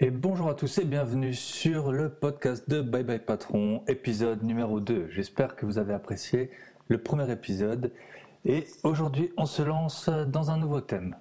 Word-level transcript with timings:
Et 0.00 0.12
bonjour 0.12 0.48
à 0.48 0.54
tous 0.54 0.78
et 0.78 0.84
bienvenue 0.84 1.34
sur 1.34 1.90
le 1.90 2.08
podcast 2.08 2.70
de 2.70 2.82
Bye 2.82 3.02
Bye 3.02 3.18
Patron, 3.18 3.82
épisode 3.88 4.44
numéro 4.44 4.78
2. 4.78 5.08
J'espère 5.10 5.56
que 5.56 5.66
vous 5.66 5.76
avez 5.76 5.92
apprécié 5.92 6.52
le 6.86 6.98
premier 6.98 7.28
épisode. 7.32 7.90
Et 8.44 8.68
aujourd'hui, 8.84 9.32
on 9.36 9.44
se 9.44 9.60
lance 9.60 10.08
dans 10.08 10.52
un 10.52 10.56
nouveau 10.56 10.80
thème. 10.80 11.16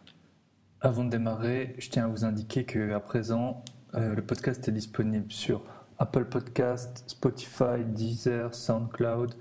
Avant 0.80 1.04
de 1.04 1.10
démarrer, 1.10 1.74
je 1.80 1.90
tiens 1.90 2.06
à 2.06 2.08
vous 2.08 2.24
indiquer 2.24 2.66
qu'à 2.66 3.00
présent, 3.00 3.66
euh, 3.96 4.14
le 4.14 4.22
podcast 4.22 4.68
est 4.68 4.72
disponible 4.72 5.32
sur 5.32 5.64
Apple 5.98 6.26
Podcast, 6.26 7.04
Spotify, 7.08 7.84
Deezer, 7.84 8.54
SoundCloud 8.54 9.34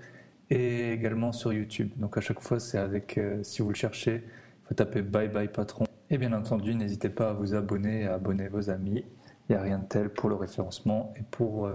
et 0.49 0.93
également 0.93 1.33
sur 1.33 1.53
YouTube. 1.53 1.91
Donc 1.99 2.17
à 2.17 2.23
chaque 2.23 2.41
fois, 2.41 2.59
c'est 2.59 2.79
avec, 2.79 3.19
euh, 3.19 3.43
si 3.43 3.61
vous 3.61 3.69
le 3.69 3.75
cherchez, 3.75 4.25
il 4.25 4.69
faut 4.69 4.75
taper 4.75 5.03
Bye 5.03 5.29
Bye 5.29 5.49
Patron. 5.49 5.85
Et 6.09 6.17
bien 6.17 6.33
entendu, 6.33 6.75
n'hésitez 6.75 7.11
pas 7.11 7.29
à 7.29 7.33
vous 7.35 7.55
abonner, 7.55 8.07
à 8.07 8.15
abonner 8.15 8.49
vos 8.49 8.71
amis 8.71 9.05
il 9.49 9.53
n'y 9.53 9.59
a 9.59 9.63
rien 9.63 9.79
de 9.79 9.85
tel 9.85 10.09
pour 10.09 10.29
le 10.29 10.35
référencement 10.35 11.13
et 11.17 11.23
pour 11.31 11.67
euh, 11.67 11.75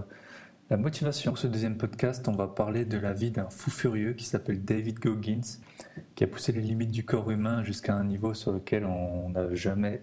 la 0.70 0.78
motivation. 0.78 1.32
Pour 1.32 1.38
ce 1.38 1.48
deuxième 1.48 1.78
podcast, 1.78 2.28
on 2.28 2.34
va 2.34 2.48
parler 2.48 2.86
de 2.86 2.98
la 2.98 3.14
vie 3.14 3.32
d'un 3.32 3.50
fou 3.50 3.72
furieux 3.72 4.14
qui 4.14 4.26
s'appelle 4.26 4.64
David 4.64 5.00
Goggins, 5.00 5.60
qui 6.16 6.24
a 6.24 6.28
poussé 6.28 6.52
les 6.52 6.62
limites 6.62 6.92
du 6.92 7.06
corps 7.06 7.32
humain 7.32 7.64
jusqu'à 7.64 7.96
un 7.96 8.04
niveau 8.04 8.34
sur 8.34 8.52
lequel 8.52 8.86
on 8.86 9.30
n'a 9.30 9.54
jamais 9.56 10.02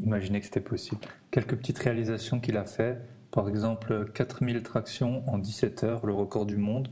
imaginé 0.00 0.40
que 0.40 0.46
c'était 0.46 0.60
possible. 0.60 1.00
Quelques 1.30 1.56
petites 1.56 1.78
réalisations 1.78 2.40
qu'il 2.40 2.56
a 2.56 2.64
fait, 2.64 2.98
par 3.30 3.48
exemple 3.48 4.10
4000 4.12 4.62
tractions 4.62 5.22
en 5.28 5.38
17 5.38 5.84
heures, 5.84 6.06
le 6.06 6.12
record 6.12 6.46
du 6.46 6.56
monde, 6.56 6.88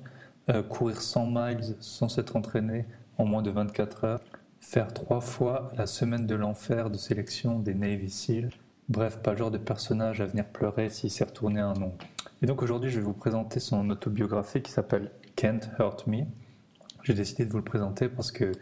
euh, 0.50 0.62
courir 0.62 1.00
100 1.00 1.26
miles 1.26 1.76
sans 1.80 2.08
s'être 2.08 2.36
entraîné 2.36 2.84
en 3.18 3.24
moins 3.24 3.42
de 3.42 3.50
24 3.50 4.04
heures, 4.04 4.20
faire 4.60 4.92
trois 4.92 5.20
fois 5.20 5.72
la 5.76 5.86
semaine 5.86 6.26
de 6.26 6.34
l'enfer 6.34 6.90
de 6.90 6.96
sélection 6.98 7.58
des 7.58 7.74
Navy 7.74 8.10
SEAL, 8.10 8.50
Bref, 8.90 9.18
pas 9.22 9.32
le 9.32 9.38
genre 9.38 9.50
de 9.50 9.56
personnage 9.56 10.20
à 10.20 10.26
venir 10.26 10.44
pleurer 10.44 10.90
s'il 10.90 11.10
s'est 11.10 11.24
retourné 11.24 11.58
un 11.58 11.72
nom. 11.72 11.94
Et 12.42 12.46
donc 12.46 12.62
aujourd'hui, 12.62 12.90
je 12.90 13.00
vais 13.00 13.04
vous 13.04 13.14
présenter 13.14 13.58
son 13.58 13.88
autobiographie 13.88 14.60
qui 14.60 14.70
s'appelle 14.70 15.10
Can't 15.36 15.60
Hurt 15.78 16.06
Me. 16.06 16.24
J'ai 17.02 17.14
décidé 17.14 17.46
de 17.46 17.50
vous 17.50 17.56
le 17.56 17.64
présenter 17.64 18.10
parce 18.10 18.30
que 18.30 18.52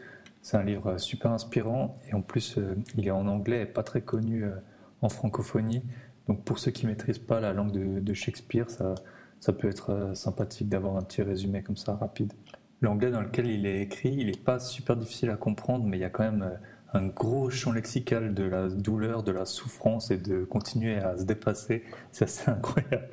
c'est 0.40 0.56
un 0.56 0.62
livre 0.62 0.96
super 0.98 1.32
inspirant 1.32 1.98
et 2.08 2.14
en 2.14 2.22
plus, 2.22 2.56
euh, 2.58 2.76
il 2.96 3.08
est 3.08 3.10
en 3.10 3.26
anglais 3.26 3.62
et 3.62 3.66
pas 3.66 3.82
très 3.82 4.02
connu 4.02 4.44
euh, 4.44 4.52
en 5.00 5.08
francophonie. 5.08 5.82
Donc 6.28 6.44
pour 6.44 6.60
ceux 6.60 6.70
qui 6.70 6.86
ne 6.86 6.92
maîtrisent 6.92 7.18
pas 7.18 7.40
la 7.40 7.52
langue 7.52 7.72
de, 7.72 8.14
Shakespeare, 8.14 8.70
ça, 8.70 8.94
ça 9.40 9.52
peut 9.52 9.68
être 9.68 9.90
euh, 9.90 10.14
sympathique 10.14 10.68
d'avoir 10.68 10.96
un 10.96 11.02
petit 11.02 11.22
résumé 11.22 11.64
comme 11.64 11.76
ça 11.76 11.96
rapide. 11.96 12.32
L'anglais 12.80 13.10
dans 13.10 13.22
lequel 13.22 13.48
il 13.48 13.66
est 13.66 13.80
écrit, 13.80 14.14
il 14.16 14.26
n'est 14.26 14.32
pas 14.32 14.60
super 14.60 14.96
difficile 14.96 15.30
à 15.30 15.36
comprendre, 15.36 15.84
mais 15.84 15.96
il 15.98 16.00
y 16.00 16.04
a 16.04 16.10
quand 16.10 16.22
même 16.22 16.58
un 16.92 17.06
gros 17.06 17.50
champ 17.50 17.72
lexical 17.72 18.34
de 18.34 18.44
la 18.44 18.68
douleur, 18.68 19.22
de 19.22 19.32
la 19.32 19.44
souffrance 19.44 20.10
et 20.10 20.18
de 20.18 20.44
continuer 20.44 20.96
à 20.96 21.16
se 21.16 21.24
dépasser. 21.24 21.84
C'est 22.10 22.24
assez 22.24 22.50
incroyable. 22.50 23.08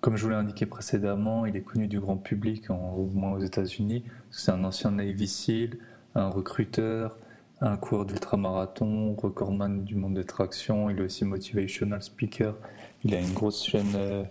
comme 0.00 0.16
je 0.16 0.24
vous 0.24 0.30
l'ai 0.30 0.36
indiqué 0.36 0.66
précédemment, 0.66 1.46
il 1.46 1.56
est 1.56 1.62
connu 1.62 1.86
du 1.86 2.00
grand 2.00 2.16
public, 2.16 2.70
au 2.70 3.06
moins 3.12 3.32
aux 3.32 3.40
États-Unis. 3.40 4.04
C'est 4.30 4.50
un 4.50 4.64
ancien 4.64 4.92
Navy 4.92 5.28
SEAL, 5.28 5.76
un 6.14 6.28
recruteur, 6.28 7.16
un 7.60 7.76
coureur 7.76 8.06
d'ultramarathon, 8.06 9.14
recordman 9.14 9.84
du 9.84 9.94
monde 9.94 10.14
des 10.14 10.24
tractions. 10.24 10.88
Il 10.90 10.98
est 10.98 11.02
aussi 11.02 11.24
motivational 11.24 12.02
speaker. 12.02 12.56
Il 13.04 13.14
a 13.14 13.20
une 13.20 13.32
grosse 13.32 13.64
chaîne 13.64 13.92
euh, 13.94 14.24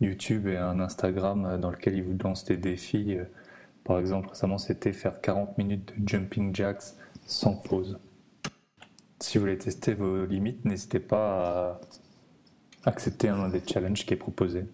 YouTube 0.00 0.48
et 0.48 0.56
un 0.56 0.80
Instagram 0.80 1.44
euh, 1.44 1.58
dans 1.58 1.70
lequel 1.70 1.94
il 1.94 2.02
vous 2.02 2.18
lance 2.22 2.44
des 2.44 2.56
défis. 2.56 3.16
Euh, 3.16 3.24
par 3.84 3.98
exemple, 3.98 4.28
récemment, 4.30 4.58
c'était 4.58 4.92
faire 4.92 5.20
40 5.20 5.58
minutes 5.58 5.92
de 5.96 6.08
jumping 6.08 6.54
jacks 6.54 6.94
sans 7.24 7.54
pause. 7.54 7.98
Si 9.22 9.38
vous 9.38 9.42
voulez 9.42 9.56
tester 9.56 9.94
vos 9.94 10.26
limites, 10.26 10.64
n'hésitez 10.64 10.98
pas 10.98 11.78
à 12.84 12.90
accepter 12.90 13.28
un 13.28 13.48
des 13.48 13.62
challenges 13.64 14.04
qui 14.04 14.14
est 14.14 14.16
proposé. 14.16 14.64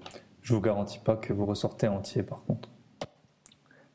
Je 0.41 0.55
vous 0.55 0.63
garantis 0.63 0.99
pas 0.99 1.17
que 1.17 1.35
vous 1.35 1.45
ressortez 1.45 1.87
entier 1.87 2.23
par 2.23 2.43
contre. 2.45 2.71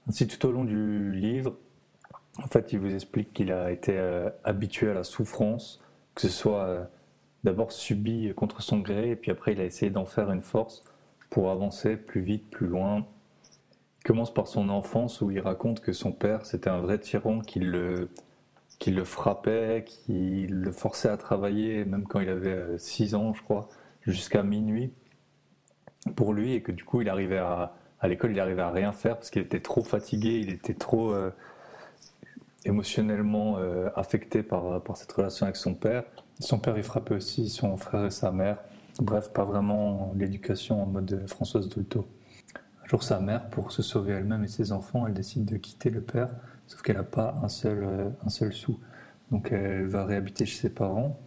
Ainsi, 0.08 0.28
tout 0.28 0.46
au 0.46 0.52
long 0.52 0.64
du 0.64 1.12
livre, 1.12 1.58
en 2.38 2.46
fait, 2.48 2.72
il 2.72 2.78
vous 2.78 2.94
explique 2.94 3.34
qu'il 3.34 3.52
a 3.52 3.72
été 3.72 3.98
euh, 3.98 4.30
habitué 4.44 4.92
à 4.92 4.94
la 4.94 5.04
souffrance, 5.04 5.82
que 6.14 6.22
ce 6.22 6.30
soit 6.30 6.66
euh, 6.66 6.84
d'abord 7.44 7.72
subi 7.72 8.32
contre 8.36 8.62
son 8.62 8.78
gré, 8.78 9.10
et 9.10 9.16
puis 9.16 9.32
après, 9.32 9.54
il 9.54 9.60
a 9.60 9.66
essayé 9.66 9.90
d'en 9.90 10.06
faire 10.06 10.32
une 10.32 10.44
force 10.44 10.84
pour 11.32 11.50
avancer 11.50 11.98
plus 11.98 12.22
vite, 12.22 12.48
plus 12.52 12.68
loin. 12.68 13.08
Il 14.02 14.04
commence 14.04 14.32
par 14.32 14.48
son 14.48 14.70
enfance 14.70 15.20
où 15.20 15.32
il 15.32 15.40
raconte 15.40 15.80
que 15.80 15.94
son 15.94 16.12
père, 16.12 16.46
c'était 16.46 16.70
un 16.70 16.80
vrai 16.80 17.00
tyran 17.00 17.40
qui 17.40 17.60
le 17.60 18.10
qui 18.80 18.92
le 18.92 19.04
frappait, 19.04 19.86
qui 19.86 20.48
le 20.48 20.72
forçait 20.72 21.10
à 21.10 21.18
travailler, 21.18 21.86
même 21.86 22.04
quand 22.04 22.20
il 22.20 22.30
avait 22.30 22.78
6 22.78 23.14
euh, 23.14 23.18
ans, 23.18 23.34
je 23.34 23.42
crois, 23.42 23.70
jusqu'à 24.02 24.44
minuit 24.44 24.92
pour 26.16 26.34
lui, 26.34 26.54
et 26.54 26.62
que 26.62 26.72
du 26.72 26.84
coup, 26.84 27.02
il 27.02 27.10
arrivait 27.10 27.38
à, 27.38 27.74
l'école, 28.04 28.32
il 28.32 28.40
arrivait 28.40 28.62
à 28.62 28.72
rien 28.72 28.92
faire 28.92 29.16
parce 29.16 29.30
qu'il 29.30 29.42
était 29.42 29.62
trop 29.62 29.84
fatigué, 29.84 30.40
il 30.40 30.50
était 30.50 30.74
trop 30.74 31.14
euh, 31.14 31.32
émotionnellement 32.66 33.58
euh, 33.58 33.90
affecté 33.96 34.44
par, 34.44 34.84
par 34.84 34.98
cette 34.98 35.12
relation 35.14 35.46
avec 35.46 35.56
son 35.56 35.76
père. 35.76 36.04
Son 36.40 36.60
père, 36.60 36.78
il 36.78 36.84
frappait 36.84 37.16
aussi 37.16 37.48
son 37.48 37.78
frère 37.78 38.06
et 38.06 38.12
sa 38.12 38.32
mère. 38.32 38.58
Bref, 39.00 39.32
pas 39.32 39.46
vraiment 39.46 40.14
l'éducation 40.18 40.84
en 40.84 40.86
mode 40.88 41.24
Françoise 41.28 41.70
Dolto. 41.70 42.06
Un 42.84 42.88
jour, 42.88 43.02
sa 43.02 43.22
mère, 43.22 43.50
pour 43.50 43.72
se 43.72 43.82
sauver 43.82 44.14
elle-même 44.14 44.44
et 44.44 44.50
ses 44.50 44.74
enfants, 44.74 45.08
elle 45.08 45.14
décide 45.14 45.46
de 45.46 45.56
quitter 45.56 45.90
le 45.90 46.02
père 46.02 46.30
sauf 46.68 46.82
qu'elle 46.82 46.98
n'a 46.98 47.04
pas 47.04 47.36
un 47.44 47.50
seul, 47.50 47.84
euh, 47.84 48.10
un 48.26 48.30
seul 48.30 48.54
sou. 48.54 48.80
Donc 49.32 49.52
elle 49.52 49.88
va 49.88 50.06
réhabiter 50.06 50.46
chez 50.46 50.60
ses 50.62 50.70
parents, 50.70 51.20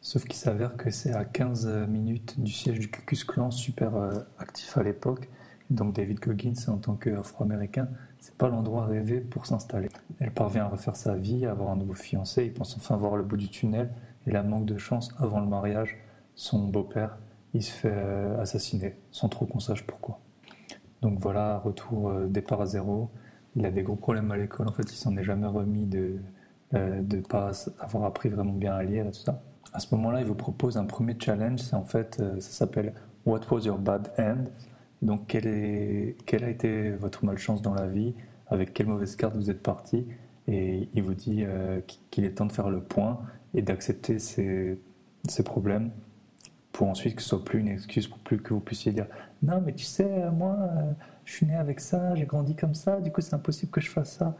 sauf 0.00 0.24
qu'il 0.24 0.34
s'avère 0.34 0.76
que 0.76 0.90
c'est 0.90 1.12
à 1.12 1.24
15 1.24 1.86
minutes 1.88 2.40
du 2.40 2.52
siège 2.52 2.78
du 2.78 2.90
Cucus 2.90 3.24
Clan, 3.24 3.50
super 3.50 3.96
euh, 3.96 4.12
actif 4.38 4.76
à 4.78 4.82
l'époque. 4.82 5.28
Donc 5.68 5.94
David 5.94 6.20
Goggins, 6.20 6.54
en 6.68 6.78
tant 6.78 6.94
qu'afro-américain, 6.94 7.88
c'est 8.18 8.34
pas 8.34 8.48
l'endroit 8.48 8.86
rêvé 8.86 9.20
pour 9.20 9.46
s'installer. 9.46 9.88
Elle 10.18 10.32
parvient 10.32 10.64
à 10.64 10.68
refaire 10.68 10.96
sa 10.96 11.14
vie, 11.14 11.46
à 11.46 11.52
avoir 11.52 11.70
un 11.70 11.76
nouveau 11.76 11.94
fiancé, 11.94 12.44
il 12.44 12.52
pense 12.52 12.76
enfin 12.76 12.96
voir 12.96 13.16
le 13.16 13.22
bout 13.22 13.36
du 13.36 13.48
tunnel, 13.48 13.90
et 14.26 14.30
la 14.30 14.42
manque 14.42 14.66
de 14.66 14.78
chance, 14.78 15.14
avant 15.18 15.40
le 15.40 15.46
mariage, 15.46 15.96
son 16.34 16.66
beau-père, 16.68 17.18
il 17.54 17.62
se 17.62 17.70
fait 17.70 17.92
euh, 17.92 18.40
assassiner, 18.40 18.96
sans 19.10 19.28
trop 19.28 19.46
qu'on 19.46 19.60
sache 19.60 19.86
pourquoi. 19.86 20.18
Donc 21.02 21.18
voilà, 21.18 21.58
retour, 21.58 22.12
départ 22.28 22.60
à 22.60 22.66
zéro, 22.66 23.10
il 23.56 23.66
a 23.66 23.70
des 23.70 23.82
gros 23.82 23.96
problèmes 23.96 24.30
à 24.30 24.36
l'école. 24.36 24.68
En 24.68 24.72
fait, 24.72 24.92
il 24.92 24.96
s'en 24.96 25.16
est 25.16 25.24
jamais 25.24 25.46
remis 25.46 25.86
de 25.86 26.16
euh, 26.74 27.02
pas 27.28 27.50
avoir 27.80 28.04
appris 28.04 28.28
vraiment 28.28 28.52
bien 28.52 28.74
à 28.74 28.82
lire 28.82 29.06
et 29.06 29.10
tout 29.10 29.20
ça. 29.20 29.42
À 29.72 29.80
ce 29.80 29.94
moment-là, 29.94 30.20
il 30.20 30.26
vous 30.26 30.34
propose 30.34 30.76
un 30.76 30.84
premier 30.84 31.16
challenge. 31.18 31.60
C'est 31.60 31.74
en 31.74 31.84
fait, 31.84 32.18
euh, 32.20 32.40
ça 32.40 32.50
s'appelle 32.50 32.92
What 33.26 33.40
was 33.50 33.60
your 33.60 33.78
bad 33.78 34.10
end? 34.18 34.44
Donc, 35.02 35.26
quelle, 35.26 35.46
est, 35.46 36.16
quelle 36.26 36.44
a 36.44 36.50
été 36.50 36.90
votre 36.90 37.24
malchance 37.24 37.62
dans 37.62 37.74
la 37.74 37.86
vie? 37.86 38.14
Avec 38.48 38.74
quelle 38.74 38.86
mauvaise 38.86 39.16
carte 39.16 39.34
vous 39.34 39.50
êtes 39.50 39.62
parti? 39.62 40.06
Et 40.46 40.88
il 40.94 41.02
vous 41.02 41.14
dit 41.14 41.44
euh, 41.44 41.80
qu'il 42.10 42.24
est 42.24 42.32
temps 42.32 42.46
de 42.46 42.52
faire 42.52 42.70
le 42.70 42.80
point 42.80 43.20
et 43.54 43.62
d'accepter 43.62 44.18
ces, 44.18 44.78
ces 45.28 45.42
problèmes 45.42 45.90
pour 46.72 46.88
ensuite 46.88 47.16
que 47.16 47.22
ce 47.22 47.28
soit 47.28 47.44
plus 47.44 47.60
une 47.60 47.68
excuse, 47.68 48.06
pour 48.06 48.18
plus 48.18 48.40
que 48.40 48.54
vous 48.54 48.60
puissiez 48.60 48.92
dire 48.92 49.06
non 49.42 49.60
mais 49.64 49.72
tu 49.72 49.84
sais 49.84 50.30
moi 50.30 50.56
je 51.30 51.36
suis 51.36 51.46
né 51.46 51.54
avec 51.54 51.78
ça, 51.78 52.16
j'ai 52.16 52.26
grandi 52.26 52.56
comme 52.56 52.74
ça, 52.74 53.00
du 53.00 53.12
coup 53.12 53.20
c'est 53.20 53.34
impossible 53.34 53.70
que 53.70 53.80
je 53.80 53.88
fasse 53.88 54.14
ça. 54.14 54.34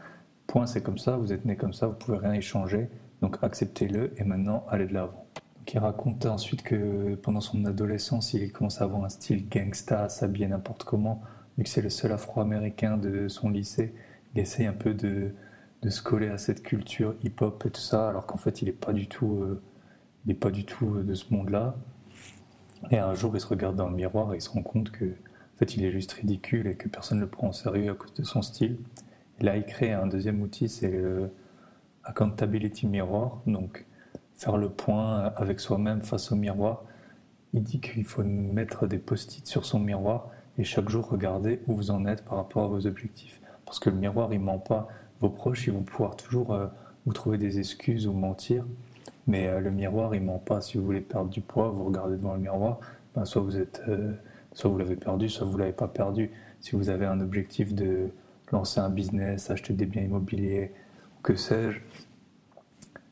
Point, 0.45 0.65
c'est 0.65 0.83
comme 0.83 0.97
ça, 0.97 1.15
vous 1.15 1.31
êtes 1.31 1.45
né 1.45 1.55
comme 1.55 1.71
ça, 1.71 1.87
vous 1.87 1.93
pouvez 1.93 2.17
rien 2.17 2.35
y 2.35 2.41
changer, 2.41 2.89
donc 3.21 3.37
acceptez-le 3.41 4.13
et 4.19 4.25
maintenant 4.25 4.65
allez 4.69 4.87
de 4.87 4.93
l'avant. 4.93 5.25
il 5.73 5.79
raconte 5.79 6.25
ensuite 6.25 6.63
que 6.63 7.15
pendant 7.15 7.39
son 7.39 7.63
adolescence, 7.63 8.33
il 8.33 8.51
commence 8.51 8.81
à 8.81 8.83
avoir 8.83 9.05
un 9.05 9.09
style 9.09 9.47
gangsta, 9.47 10.09
s'habiller 10.09 10.49
n'importe 10.49 10.83
comment, 10.83 11.21
vu 11.57 11.63
que 11.63 11.69
c'est 11.69 11.81
le 11.81 11.89
seul 11.89 12.11
afro-américain 12.11 12.97
de 12.97 13.29
son 13.29 13.49
lycée, 13.49 13.95
il 14.35 14.41
essaye 14.41 14.65
un 14.65 14.73
peu 14.73 14.93
de, 14.93 15.33
se 15.87 16.01
coller 16.01 16.27
à 16.27 16.37
cette 16.37 16.61
culture 16.61 17.15
hip-hop 17.23 17.63
et 17.65 17.69
tout 17.69 17.79
ça, 17.79 18.09
alors 18.09 18.25
qu'en 18.25 18.37
fait 18.37 18.61
il 18.61 18.65
n'est 18.65 18.73
pas 18.73 18.91
du 18.91 19.07
tout, 19.07 19.37
euh, 19.43 19.61
il 20.25 20.35
pas 20.35 20.51
du 20.51 20.65
tout 20.65 21.01
de 21.03 21.13
ce 21.13 21.33
monde-là. 21.33 21.73
Et 22.89 22.97
un 22.97 23.13
jour, 23.13 23.33
il 23.35 23.39
se 23.39 23.47
regarde 23.47 23.77
dans 23.77 23.87
le 23.87 23.95
miroir 23.95 24.33
et 24.33 24.37
il 24.37 24.41
se 24.41 24.49
rend 24.49 24.63
compte 24.63 24.91
que 24.91 25.15
fait, 25.61 25.75
il 25.75 25.85
est 25.85 25.91
juste 25.91 26.13
ridicule 26.13 26.67
et 26.67 26.75
que 26.75 26.87
personne 26.87 27.19
ne 27.19 27.23
le 27.23 27.29
prend 27.29 27.49
au 27.49 27.53
sérieux 27.53 27.91
à 27.91 27.93
cause 27.93 28.13
de 28.13 28.23
son 28.23 28.41
style. 28.41 28.77
Et 29.39 29.43
là, 29.43 29.57
il 29.57 29.63
crée 29.63 29.93
un 29.93 30.07
deuxième 30.07 30.41
outil, 30.41 30.67
c'est 30.69 30.89
le 30.89 31.29
Accountability 32.03 32.87
Mirror, 32.87 33.41
donc 33.45 33.85
faire 34.35 34.57
le 34.57 34.69
point 34.69 35.31
avec 35.35 35.59
soi-même 35.59 36.01
face 36.01 36.31
au 36.31 36.35
miroir. 36.35 36.83
Il 37.53 37.61
dit 37.61 37.79
qu'il 37.79 38.05
faut 38.05 38.23
mettre 38.23 38.87
des 38.87 38.97
post-it 38.97 39.45
sur 39.45 39.65
son 39.65 39.79
miroir 39.79 40.29
et 40.57 40.63
chaque 40.63 40.89
jour 40.89 41.07
regarder 41.07 41.61
où 41.67 41.75
vous 41.75 41.91
en 41.91 42.05
êtes 42.07 42.25
par 42.25 42.37
rapport 42.37 42.63
à 42.63 42.67
vos 42.67 42.87
objectifs. 42.87 43.39
Parce 43.65 43.79
que 43.79 43.89
le 43.89 43.97
miroir, 43.97 44.33
il 44.33 44.39
ment 44.39 44.57
pas. 44.57 44.87
Vos 45.19 45.29
proches, 45.29 45.67
ils 45.67 45.73
vont 45.73 45.83
pouvoir 45.83 46.15
toujours 46.15 46.53
euh, 46.53 46.67
vous 47.05 47.13
trouver 47.13 47.37
des 47.37 47.59
excuses 47.59 48.07
ou 48.07 48.13
mentir. 48.13 48.65
Mais 49.27 49.47
euh, 49.47 49.59
le 49.59 49.69
miroir, 49.69 50.15
il 50.15 50.23
ment 50.23 50.39
pas. 50.39 50.61
Si 50.61 50.77
vous 50.77 50.85
voulez 50.85 51.01
perdre 51.01 51.29
du 51.29 51.41
poids, 51.41 51.69
vous 51.69 51.85
regardez 51.85 52.17
devant 52.17 52.33
le 52.33 52.39
miroir, 52.39 52.79
ben, 53.13 53.25
soit 53.25 53.41
vous 53.41 53.57
êtes 53.57 53.81
euh, 53.87 54.13
Soit 54.53 54.69
vous 54.69 54.77
l'avez 54.77 54.95
perdu, 54.95 55.29
soit 55.29 55.45
vous 55.45 55.53
ne 55.53 55.59
l'avez 55.59 55.73
pas 55.73 55.87
perdu. 55.87 56.31
Si 56.59 56.75
vous 56.75 56.89
avez 56.89 57.05
un 57.05 57.21
objectif 57.21 57.73
de 57.73 58.09
lancer 58.51 58.79
un 58.79 58.89
business, 58.89 59.49
acheter 59.49 59.73
des 59.73 59.85
biens 59.85 60.03
immobiliers, 60.03 60.71
que 61.23 61.35
sais-je, 61.35 61.79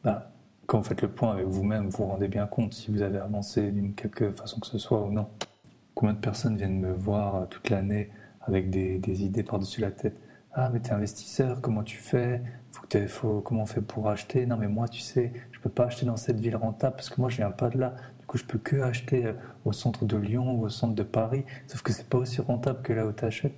bah, 0.03 0.31
quand 0.65 0.79
vous 0.79 0.83
faites 0.83 1.01
le 1.01 1.07
point 1.07 1.31
avec 1.31 1.47
vous-même, 1.47 1.89
vous 1.89 2.03
vous 2.03 2.09
rendez 2.11 2.27
bien 2.27 2.45
compte 2.45 2.73
si 2.73 2.91
vous 2.91 3.01
avez 3.01 3.17
avancé 3.17 3.71
d'une 3.71 3.93
quelque 3.95 4.31
façon 4.31 4.59
que 4.59 4.67
ce 4.67 4.77
soit 4.77 5.01
ou 5.01 5.11
non. 5.11 5.27
Combien 5.95 6.13
de 6.13 6.19
personnes 6.19 6.57
viennent 6.57 6.79
me 6.79 6.91
voir 6.91 7.47
toute 7.49 7.69
l'année 7.69 8.09
avec 8.41 8.69
des, 8.69 9.23
idées 9.23 9.43
par-dessus 9.43 9.81
la 9.81 9.91
tête? 9.91 10.15
Ah, 10.53 10.69
mais 10.71 10.79
t'es 10.79 10.91
investisseur, 10.91 11.61
comment 11.61 11.83
tu 11.83 11.97
fais? 11.97 12.41
Faut 12.71 12.85
que 12.87 13.07
faut, 13.07 13.41
Comment 13.41 13.63
on 13.63 13.65
fait 13.65 13.81
pour 13.81 14.09
acheter? 14.09 14.45
Non, 14.45 14.57
mais 14.57 14.67
moi, 14.67 14.87
tu 14.87 15.01
sais, 15.01 15.33
je 15.51 15.59
peux 15.59 15.69
pas 15.69 15.85
acheter 15.85 16.05
dans 16.05 16.17
cette 16.17 16.39
ville 16.39 16.55
rentable 16.55 16.95
parce 16.95 17.09
que 17.09 17.19
moi, 17.19 17.29
je 17.29 17.37
viens 17.37 17.51
pas 17.51 17.69
de 17.69 17.77
là. 17.79 17.95
Coup, 18.29 18.37
je 18.37 18.45
peux 18.45 18.59
que 18.59 18.75
acheter 18.81 19.25
euh, 19.25 19.33
au 19.65 19.73
centre 19.73 20.05
de 20.05 20.15
Lyon 20.15 20.53
ou 20.53 20.65
au 20.65 20.69
centre 20.69 20.93
de 20.93 21.01
Paris. 21.01 21.45
Sauf 21.65 21.81
que 21.81 21.91
c'est 21.91 22.07
pas 22.07 22.19
aussi 22.19 22.41
rentable 22.41 22.83
que 22.83 22.93
là 22.93 23.07
où 23.07 23.11
tu 23.11 23.25
achètes. 23.25 23.55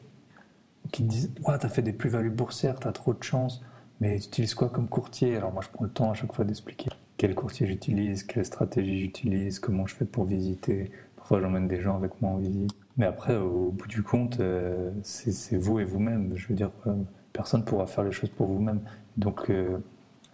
Qui 0.93 1.03
disent 1.03 1.31
Ouais, 1.45 1.57
t'as 1.57 1.67
fait 1.67 1.81
des 1.81 1.91
plus-values 1.91 2.29
boursières, 2.29 2.79
t'as 2.79 2.93
trop 2.93 3.13
de 3.13 3.21
chance. 3.21 3.61
Mais 3.99 4.17
tu 4.19 4.27
utilises 4.27 4.53
quoi 4.53 4.69
comme 4.69 4.87
courtier? 4.87 5.35
Alors 5.35 5.51
moi, 5.51 5.61
je 5.61 5.67
prends 5.67 5.83
le 5.83 5.91
temps 5.91 6.09
à 6.09 6.13
chaque 6.13 6.33
fois 6.33 6.45
d'expliquer 6.45 6.89
quel 7.17 7.35
courtier 7.35 7.67
j'utilise, 7.67 8.23
quelle 8.23 8.45
stratégie 8.45 8.97
j'utilise, 8.97 9.59
comment 9.59 9.85
je 9.85 9.93
fais 9.93 10.05
pour 10.05 10.23
visiter. 10.23 10.89
Parfois, 11.17 11.39
j'emmène 11.39 11.67
des 11.67 11.79
gens 11.79 11.95
avec 11.97 12.19
moi 12.19 12.31
en 12.31 12.37
visite. 12.37 12.71
Mais 12.97 13.05
après, 13.05 13.35
au 13.35 13.69
bout 13.69 13.87
du 13.87 14.01
compte, 14.01 14.39
euh, 14.39 14.89
c'est 15.03 15.55
vous 15.55 15.79
et 15.79 15.83
vous-même. 15.83 16.31
Je 16.35 16.47
veux 16.47 16.55
dire, 16.55 16.71
euh, 16.87 16.95
personne 17.31 17.59
ne 17.59 17.65
pourra 17.65 17.85
faire 17.85 18.05
les 18.05 18.11
choses 18.11 18.31
pour 18.31 18.47
vous-même. 18.47 18.79
Donc, 19.17 19.51
euh, 19.51 19.77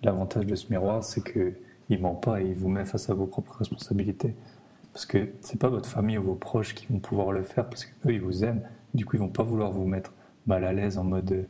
l'avantage 0.01 0.45
de 0.45 0.55
ce 0.55 0.69
miroir, 0.69 1.03
c'est 1.03 1.21
qu'il 1.21 1.55
ne 1.89 1.97
ment 2.01 2.15
pas 2.15 2.41
et 2.41 2.47
il 2.47 2.55
vous 2.55 2.69
met 2.69 2.85
face 2.85 3.09
à 3.09 3.13
vos 3.13 3.25
propres 3.25 3.55
responsabilités. 3.57 4.35
Parce 4.93 5.05
que 5.05 5.29
c'est 5.41 5.59
pas 5.59 5.69
votre 5.69 5.87
famille 5.89 6.17
ou 6.17 6.23
vos 6.23 6.35
proches 6.35 6.73
qui 6.75 6.87
vont 6.87 6.99
pouvoir 6.99 7.31
le 7.31 7.43
faire 7.43 7.69
parce 7.69 7.85
qu'eux, 7.85 8.13
ils 8.13 8.21
vous 8.21 8.43
aiment. 8.43 8.61
Du 8.93 9.05
coup, 9.05 9.15
ils 9.15 9.19
vont 9.19 9.29
pas 9.29 9.43
vouloir 9.43 9.71
vous 9.71 9.85
mettre 9.85 10.13
mal 10.47 10.63
à 10.63 10.73
l'aise 10.73 10.97
en 10.97 11.03
mode 11.03 11.47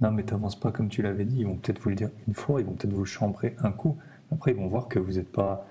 non, 0.00 0.12
mais 0.12 0.22
t'avances 0.22 0.58
pas 0.58 0.72
comme 0.72 0.88
tu 0.88 1.02
l'avais 1.02 1.24
dit. 1.24 1.40
Ils 1.40 1.46
vont 1.46 1.56
peut-être 1.56 1.78
vous 1.80 1.90
le 1.90 1.94
dire 1.94 2.10
une 2.26 2.34
fois, 2.34 2.60
ils 2.60 2.66
vont 2.66 2.72
peut-être 2.72 2.92
vous 2.92 3.04
chambrer 3.04 3.54
un 3.58 3.70
coup. 3.70 3.98
Après, 4.32 4.52
ils 4.52 4.56
vont 4.56 4.66
voir 4.66 4.88
que 4.88 4.98
vous 4.98 5.12
n'êtes 5.12 5.30
pas, 5.30 5.66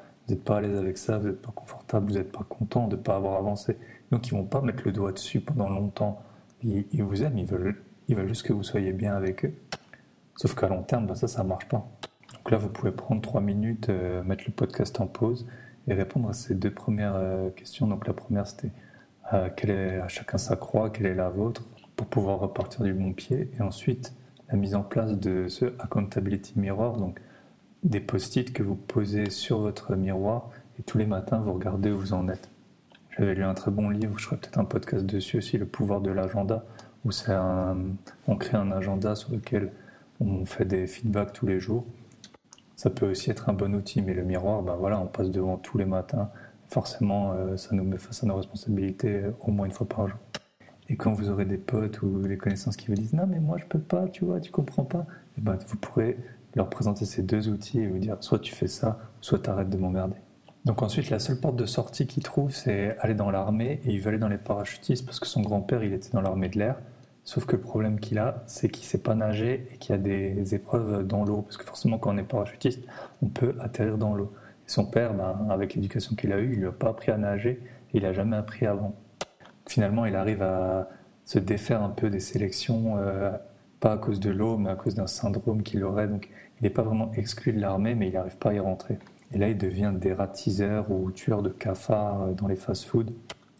pas 0.45 0.57
à 0.57 0.61
l'aise 0.61 0.77
avec 0.77 0.97
ça, 0.97 1.17
vous 1.17 1.27
n'êtes 1.29 1.41
pas 1.41 1.51
confortable, 1.51 2.07
vous 2.07 2.17
n'êtes 2.17 2.31
pas 2.31 2.45
content 2.47 2.87
de 2.87 2.95
ne 2.95 3.01
pas 3.01 3.15
avoir 3.15 3.37
avancé. 3.37 3.77
Donc, 4.11 4.27
ils 4.27 4.31
vont 4.31 4.43
pas 4.43 4.61
mettre 4.61 4.83
le 4.85 4.91
doigt 4.91 5.11
dessus 5.11 5.39
pendant 5.39 5.69
longtemps. 5.69 6.21
Ils, 6.63 7.03
vous 7.03 7.23
aiment, 7.23 7.37
ils 7.37 7.45
veulent, 7.45 7.81
ils 8.07 8.15
veulent 8.15 8.27
juste 8.27 8.43
que 8.43 8.53
vous 8.53 8.63
soyez 8.63 8.91
bien 8.91 9.15
avec 9.15 9.45
eux. 9.45 9.53
Sauf 10.35 10.55
qu'à 10.55 10.67
long 10.67 10.83
terme, 10.83 11.07
bah, 11.07 11.15
ça, 11.15 11.27
ça 11.27 11.43
marche 11.43 11.67
pas. 11.67 11.89
Donc 12.49 12.59
là, 12.59 12.65
vous 12.65 12.73
pouvez 12.73 12.91
prendre 12.91 13.21
trois 13.21 13.41
minutes, 13.41 13.89
euh, 13.89 14.23
mettre 14.23 14.45
le 14.47 14.51
podcast 14.51 14.99
en 14.99 15.05
pause 15.05 15.45
et 15.87 15.93
répondre 15.93 16.29
à 16.29 16.33
ces 16.33 16.55
deux 16.55 16.71
premières 16.71 17.13
euh, 17.15 17.51
questions. 17.51 17.85
Donc 17.85 18.07
la 18.07 18.13
première, 18.13 18.47
c'était 18.47 18.71
euh, 19.33 19.49
quelle 19.55 19.69
est, 19.69 19.99
à 19.99 20.07
chacun 20.07 20.39
sa 20.39 20.55
croix, 20.55 20.89
quelle 20.89 21.05
est 21.05 21.13
la 21.13 21.29
vôtre, 21.29 21.67
pour 21.95 22.07
pouvoir 22.07 22.39
repartir 22.39 22.81
du 22.85 22.91
bon 22.91 23.13
pied? 23.13 23.51
Et 23.55 23.61
ensuite, 23.61 24.15
la 24.49 24.57
mise 24.57 24.73
en 24.73 24.81
place 24.81 25.13
de 25.13 25.47
ce 25.47 25.65
Accountability 25.77 26.53
Mirror, 26.55 26.97
donc 26.97 27.19
des 27.83 27.99
post-it 27.99 28.51
que 28.51 28.63
vous 28.63 28.73
posez 28.73 29.29
sur 29.29 29.59
votre 29.59 29.95
miroir 29.95 30.49
et 30.79 30.81
tous 30.81 30.97
les 30.97 31.05
matins 31.05 31.37
vous 31.37 31.53
regardez 31.53 31.91
où 31.91 31.99
vous 31.99 32.13
en 32.13 32.29
êtes. 32.29 32.49
J'avais 33.11 33.35
lu 33.35 33.43
un 33.43 33.53
très 33.53 33.69
bon 33.69 33.91
livre, 33.91 34.17
je 34.17 34.25
ferai 34.25 34.37
peut-être 34.37 34.57
un 34.57 34.65
podcast 34.65 35.05
dessus 35.05 35.37
aussi, 35.37 35.59
Le 35.59 35.67
pouvoir 35.67 36.01
de 36.01 36.09
l'agenda, 36.09 36.65
où 37.05 37.11
c'est 37.11 37.35
on 38.27 38.35
crée 38.37 38.57
un 38.57 38.71
agenda 38.71 39.13
sur 39.13 39.33
lequel 39.33 39.71
on 40.19 40.47
fait 40.47 40.65
des 40.65 40.87
feedbacks 40.87 41.33
tous 41.33 41.45
les 41.45 41.59
jours. 41.59 41.85
Ça 42.79 42.89
peut 42.89 43.11
aussi 43.11 43.29
être 43.29 43.49
un 43.49 43.53
bon 43.53 43.75
outil, 43.75 44.01
mais 44.01 44.13
le 44.13 44.23
miroir, 44.23 44.61
ben 44.63 44.77
voilà, 44.77 45.01
on 45.01 45.05
passe 45.05 45.29
devant 45.31 45.57
tous 45.57 45.77
les 45.77 45.83
matins. 45.83 46.29
Forcément, 46.69 47.33
euh, 47.33 47.57
ça 47.57 47.75
nous 47.75 47.83
met 47.83 47.97
face 47.97 48.23
à 48.23 48.25
nos 48.25 48.37
responsabilités 48.37 49.15
euh, 49.15 49.31
au 49.41 49.51
moins 49.51 49.65
une 49.65 49.73
fois 49.73 49.85
par 49.85 50.07
jour. 50.07 50.17
Et 50.87 50.95
quand 50.95 51.11
vous 51.11 51.29
aurez 51.29 51.43
des 51.43 51.57
potes 51.57 52.01
ou 52.03 52.21
des 52.25 52.37
connaissances 52.37 52.77
qui 52.77 52.87
vous 52.87 52.93
disent 52.93 53.11
non 53.11 53.27
mais 53.27 53.41
moi 53.41 53.57
je 53.57 53.65
peux 53.65 53.79
pas, 53.79 54.07
tu 54.07 54.23
vois, 54.23 54.39
tu 54.39 54.49
comprends 54.49 54.85
pas, 54.85 55.05
et 55.37 55.41
ben, 55.41 55.57
vous 55.67 55.75
pourrez 55.75 56.17
leur 56.55 56.69
présenter 56.69 57.03
ces 57.03 57.21
deux 57.21 57.49
outils 57.49 57.81
et 57.81 57.87
vous 57.87 57.99
dire 57.99 58.15
soit 58.21 58.39
tu 58.39 58.55
fais 58.55 58.69
ça, 58.69 58.97
soit 59.19 59.39
tu 59.39 59.49
arrêtes 59.49 59.69
de 59.69 59.77
m'emmerder. 59.77 60.15
Donc 60.63 60.81
ensuite 60.81 61.09
la 61.09 61.19
seule 61.19 61.41
porte 61.41 61.57
de 61.57 61.65
sortie 61.65 62.07
qu'il 62.07 62.23
trouve 62.23 62.51
c'est 62.55 62.97
aller 62.99 63.13
dans 63.13 63.29
l'armée 63.29 63.81
et 63.83 63.91
il 63.91 63.99
veut 63.99 64.07
aller 64.07 64.19
dans 64.19 64.29
les 64.29 64.37
parachutistes 64.37 65.05
parce 65.05 65.19
que 65.19 65.27
son 65.27 65.41
grand-père 65.41 65.83
il 65.83 65.91
était 65.91 66.11
dans 66.11 66.21
l'armée 66.21 66.47
de 66.47 66.57
l'air. 66.57 66.77
Sauf 67.29 67.45
que 67.45 67.55
le 67.55 67.61
problème 67.61 67.99
qu'il 67.99 68.17
a, 68.17 68.43
c'est 68.47 68.69
qu'il 68.69 68.83
ne 68.83 68.87
sait 68.87 68.97
pas 68.97 69.13
nager 69.13 69.67
et 69.71 69.77
qu'il 69.77 69.91
y 69.91 69.99
a 69.99 70.01
des 70.01 70.55
épreuves 70.55 71.05
dans 71.05 71.23
l'eau. 71.23 71.43
Parce 71.43 71.57
que 71.57 71.63
forcément, 71.63 71.99
quand 71.99 72.15
on 72.15 72.17
est 72.17 72.23
parachutiste, 72.23 72.81
on 73.21 73.27
peut 73.27 73.53
atterrir 73.59 73.99
dans 73.99 74.15
l'eau. 74.15 74.33
Son 74.65 74.85
père, 74.85 75.13
ben, 75.13 75.47
avec 75.51 75.75
l'éducation 75.75 76.15
qu'il 76.15 76.33
a 76.33 76.39
eue, 76.39 76.53
il 76.53 76.59
lui 76.59 76.67
a 76.67 76.71
pas 76.71 76.89
appris 76.89 77.11
à 77.11 77.17
nager 77.17 77.61
et 77.93 77.97
il 77.97 78.01
n'a 78.01 78.13
jamais 78.13 78.35
appris 78.35 78.65
avant 78.65 78.95
finalement, 79.67 80.05
il 80.05 80.15
arrive 80.15 80.41
à 80.41 80.89
se 81.25 81.37
défaire 81.37 81.83
un 81.83 81.89
peu 81.89 82.09
des 82.09 82.19
sélections, 82.19 82.97
euh, 82.97 83.31
pas 83.79 83.93
à 83.93 83.97
cause 83.97 84.19
de 84.19 84.31
l'eau, 84.31 84.57
mais 84.57 84.71
à 84.71 84.75
cause 84.75 84.95
d'un 84.95 85.05
syndrome 85.05 85.61
qu'il 85.61 85.83
aurait. 85.83 86.07
Donc, 86.07 86.29
il 86.59 86.63
n'est 86.63 86.71
pas 86.71 86.81
vraiment 86.81 87.11
exclu 87.13 87.53
de 87.53 87.61
l'armée, 87.61 87.93
mais 87.93 88.07
il 88.07 88.13
n'arrive 88.13 88.37
pas 88.37 88.49
à 88.49 88.53
y 88.53 88.59
rentrer. 88.59 88.97
Et 89.31 89.37
là, 89.37 89.47
il 89.47 89.57
devient 89.57 89.93
dératiseur 89.95 90.91
ou 90.91 91.11
tueur 91.11 91.43
de 91.43 91.49
cafards 91.49 92.23
euh, 92.23 92.33
dans 92.33 92.47
les 92.47 92.55
fast-foods. 92.55 93.13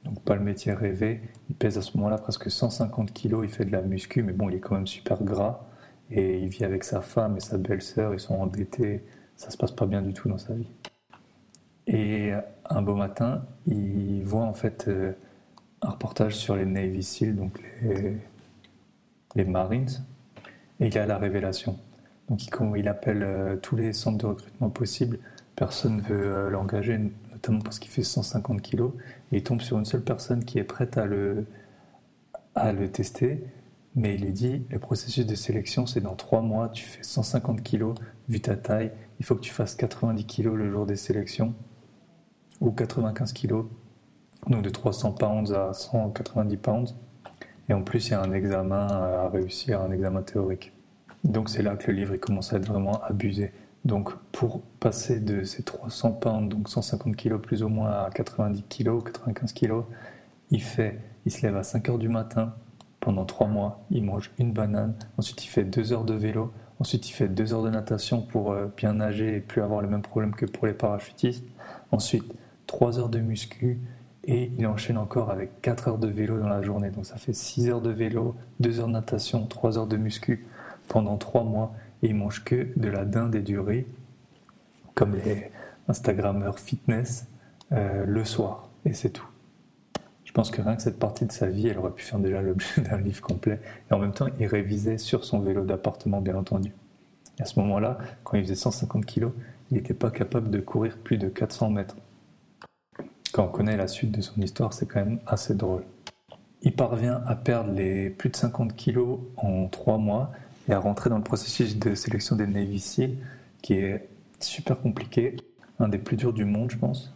Donc, 0.06 0.22
pas 0.24 0.36
le 0.36 0.42
métier 0.42 0.74
rêvé. 0.74 1.22
Il 1.50 1.56
pèse 1.56 1.78
à 1.78 1.82
ce 1.82 1.98
moment-là 1.98 2.18
presque 2.18 2.50
150 2.50 3.14
kilos. 3.14 3.46
Il 3.46 3.50
fait 3.50 3.66
de 3.66 3.72
la 3.72 3.82
muscu, 3.82 4.24
mais 4.24 4.34
bon, 4.34 4.50
il 4.50 4.56
est 4.56 4.60
quand 4.60 4.76
même 4.76 4.88
super 4.88 5.24
gras. 5.24 5.62
Et 6.10 6.40
il 6.40 6.48
vit 6.48 6.64
avec 6.64 6.84
sa 6.84 7.02
femme 7.02 7.38
et 7.38 7.40
sa 7.40 7.58
belle-sœur. 7.58 8.14
Ils 8.14 8.20
sont 8.20 8.36
endettés. 8.36 9.04
Ça 9.36 9.50
se 9.50 9.58
passe 9.58 9.72
pas 9.72 9.86
bien 9.86 10.02
du 10.02 10.14
tout 10.14 10.30
dans 10.30 10.38
sa 10.38 10.54
vie. 10.54 10.68
Et 11.88 12.34
un 12.70 12.82
beau 12.82 12.96
matin, 12.96 13.44
il 13.66 14.22
voit 14.24 14.44
en 14.44 14.54
fait 14.54 14.88
euh, 14.88 15.14
un 15.82 15.90
reportage 15.90 16.36
sur 16.36 16.56
les 16.56 16.66
Navy 16.66 17.02
SEAL, 17.02 17.36
donc 17.36 17.60
les, 17.82 18.18
les 19.36 19.46
Marines, 19.46 19.90
et 20.80 20.88
il 20.88 20.98
a 20.98 21.06
la 21.06 21.18
révélation. 21.18 21.80
Donc 22.30 22.42
il, 22.76 22.88
appelle 22.88 23.24
euh, 23.24 23.56
tous 23.56 23.76
les 23.76 23.92
centres 23.92 24.20
de 24.20 24.26
recrutement 24.28 24.70
possibles, 24.70 25.18
personne 25.56 25.98
ne 25.98 26.02
veut 26.02 26.36
euh, 26.36 26.50
l'engager, 26.50 27.00
notamment 27.40 27.62
parce 27.62 27.80
qu'il 27.80 27.92
fait 27.92 28.04
150 28.04 28.62
kilos, 28.62 28.92
il 29.32 29.44
tombe 29.44 29.62
sur 29.62 29.78
une 29.80 29.86
seule 29.86 30.04
personne 30.04 30.44
qui 30.44 30.60
est 30.60 30.64
prête 30.64 30.98
à 30.98 31.06
le, 31.06 31.46
à 32.56 32.72
le 32.74 32.90
tester, 32.92 33.44
mais 33.96 34.16
il 34.16 34.22
lui 34.22 34.32
dit, 34.32 34.64
le 34.70 34.80
processus 34.80 35.26
de 35.26 35.36
sélection 35.36 35.86
c'est 35.86 36.02
dans 36.02 36.16
trois 36.16 36.42
mois, 36.42 36.70
tu 36.70 36.84
fais 36.86 37.04
150 37.04 37.64
kilos, 37.64 37.96
vu 38.28 38.42
ta 38.42 38.56
taille, 38.56 38.92
il 39.20 39.26
faut 39.26 39.36
que 39.36 39.42
tu 39.42 39.52
fasses 39.52 39.76
90 39.76 40.26
kilos 40.26 40.56
le 40.56 40.70
jour 40.70 40.86
des 40.86 40.96
sélections, 40.96 41.54
ou 42.62 42.72
95 42.72 43.34
kilos 43.34 43.66
donc 44.48 44.62
de 44.62 44.70
300 44.70 45.14
pounds 45.14 45.54
à 45.54 45.74
190 45.74 46.58
pounds. 46.58 46.96
Et 47.68 47.74
en 47.74 47.84
plus, 47.84 48.08
il 48.08 48.12
y 48.12 48.14
a 48.14 48.22
un 48.22 48.32
examen 48.32 48.88
à 48.88 49.30
réussir, 49.30 49.82
un 49.82 49.92
examen 49.92 50.22
théorique. 50.22 50.74
Donc 51.24 51.50
c'est 51.50 51.62
là 51.62 51.76
que 51.76 51.92
le 51.92 51.98
livre 51.98 52.16
commence 52.18 52.54
à 52.54 52.58
être 52.58 52.66
vraiment 52.66 53.02
abusé. 53.04 53.52
Donc 53.86 54.14
pour 54.32 54.62
passer 54.80 55.20
de 55.20 55.44
ces 55.44 55.64
300 55.64 56.12
pounds, 56.14 56.50
donc 56.50 56.70
150 56.70 57.16
kg 57.16 57.38
plus 57.38 57.64
ou 57.64 57.70
moins, 57.70 57.90
à 57.90 58.10
90 58.14 58.64
kg, 58.64 59.02
95 59.04 59.54
kg, 59.54 59.84
il 60.52 60.62
fait, 60.62 61.00
il 61.26 61.32
se 61.32 61.42
lève 61.42 61.56
à 61.56 61.64
5 61.64 61.90
heures 61.90 61.98
du 61.98 62.10
matin 62.10 62.54
pendant 63.00 63.26
3 63.26 63.48
mois, 63.48 63.82
il 63.92 64.04
mange 64.04 64.32
une 64.38 64.52
banane, 64.52 64.96
ensuite 65.18 65.46
il 65.46 65.48
fait 65.48 65.64
2 65.64 65.94
heures 65.94 66.04
de 66.04 66.14
vélo, 66.14 66.52
ensuite 66.80 67.10
il 67.10 67.14
fait 67.14 67.30
2 67.30 67.54
heures 67.54 67.64
de 67.64 67.70
natation 67.70 68.22
pour 68.22 68.52
euh, 68.52 68.68
bien 68.76 68.94
nager 68.94 69.38
et 69.38 69.40
plus 69.40 69.62
avoir 69.62 69.82
le 69.82 69.88
même 69.88 70.02
problème 70.02 70.36
que 70.36 70.46
pour 70.46 70.68
les 70.68 70.74
parachutistes, 70.74 71.46
ensuite 71.92 72.26
3 72.68 73.00
heures 73.00 73.10
de 73.10 73.20
muscu, 73.20 73.80
et 74.26 74.52
il 74.58 74.68
enchaîne 74.68 74.98
encore 74.98 75.32
avec 75.32 75.62
4 75.62 75.88
heures 75.88 75.98
de 75.98 76.08
vélo 76.08 76.38
dans 76.40 76.50
la 76.50 76.62
journée. 76.62 76.92
Donc 76.92 77.06
ça 77.06 77.16
fait 77.16 77.34
6 77.34 77.70
heures 77.70 77.82
de 77.82 77.90
vélo, 77.90 78.36
2 78.60 78.80
heures 78.80 78.88
de 78.88 78.92
natation, 78.92 79.46
3 79.46 79.78
heures 79.78 79.88
de 79.88 79.98
muscu 79.98 80.46
pendant 80.88 81.18
3 81.18 81.44
mois. 81.44 81.74
Et 82.04 82.08
il 82.08 82.16
mange 82.16 82.44
que 82.44 82.68
de 82.76 82.88
la 82.88 83.06
dinde 83.06 83.36
et 83.36 83.42
du 83.42 83.60
riz, 83.60 83.86
comme 84.96 85.16
les 85.16 85.52
Instagrammeurs 85.88 86.60
fitness, 86.60 87.28
euh, 87.72 88.06
le 88.06 88.24
soir. 88.26 88.70
Et 88.86 88.94
c'est 88.94 89.10
tout. 89.10 89.28
Je 90.24 90.32
pense 90.32 90.52
que 90.52 90.62
rien 90.62 90.76
que 90.76 90.82
cette 90.82 91.00
partie 91.00 91.26
de 91.26 91.32
sa 91.32 91.48
vie, 91.48 91.68
elle 91.68 91.80
aurait 91.80 91.92
pu 91.92 92.04
faire 92.04 92.20
déjà 92.20 92.42
l'objet 92.42 92.82
d'un 92.90 92.98
livre 92.98 93.22
complet. 93.22 93.60
Et 93.90 93.94
en 93.94 94.00
même 94.00 94.14
temps, 94.14 94.28
il 94.40 94.46
révisait 94.46 94.98
sur 94.98 95.26
son 95.26 95.40
vélo 95.40 95.66
d'appartement, 95.66 96.22
bien 96.22 96.36
entendu. 96.36 96.72
Et 97.40 97.42
à 97.42 97.46
ce 97.46 97.60
moment-là, 97.60 97.98
quand 98.24 98.38
il 98.38 98.44
faisait 98.44 98.56
150 98.56 99.06
kg, 99.06 99.30
il 99.72 99.78
n'était 99.78 99.94
pas 99.94 100.12
capable 100.12 100.50
de 100.50 100.60
courir 100.60 100.98
plus 100.98 101.18
de 101.18 101.30
400 101.30 101.70
mètres 101.70 101.96
quand 103.32 103.46
on 103.46 103.48
connaît 103.48 103.78
la 103.78 103.88
suite 103.88 104.12
de 104.12 104.22
son 104.22 104.42
histoire, 104.42 104.74
c'est 104.74 104.86
quand 104.86 105.00
même 105.00 105.20
assez 105.26 105.56
drôle. 105.56 105.84
Il 106.62 106.74
parvient 106.76 107.22
à 107.26 107.36
perdre 107.36 107.72
les 107.72 108.10
plus 108.10 108.30
de 108.30 108.36
50 108.36 108.76
kilos 108.76 109.20
en 109.38 109.68
3 109.68 109.98
mois 109.98 110.32
et 110.70 110.74
à 110.74 110.80
rentrer 110.80 111.10
dans 111.10 111.18
le 111.18 111.24
processus 111.24 111.78
de 111.78 111.96
sélection 111.96 112.36
des 112.36 112.48
Navy 112.48 113.18
qui 113.62 113.74
est 113.74 114.08
super 114.40 114.80
compliqué, 114.80 115.36
un 115.80 115.90
des 115.90 115.98
plus 115.98 116.16
durs 116.16 116.32
du 116.32 116.46
monde, 116.46 116.72
je 116.72 116.78
pense. 116.78 117.14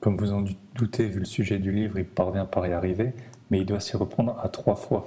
Comme 0.00 0.16
vous 0.16 0.32
en 0.32 0.44
doutez, 0.74 1.08
vu 1.08 1.18
le 1.18 1.24
sujet 1.24 1.58
du 1.58 1.72
livre, 1.72 1.98
il 1.98 2.06
parvient 2.06 2.46
par 2.46 2.66
y 2.66 2.72
arriver, 2.72 3.12
mais 3.50 3.60
il 3.60 3.66
doit 3.66 3.80
s'y 3.80 3.96
reprendre 3.96 4.38
à 4.42 4.48
trois 4.48 4.76
fois. 4.76 5.04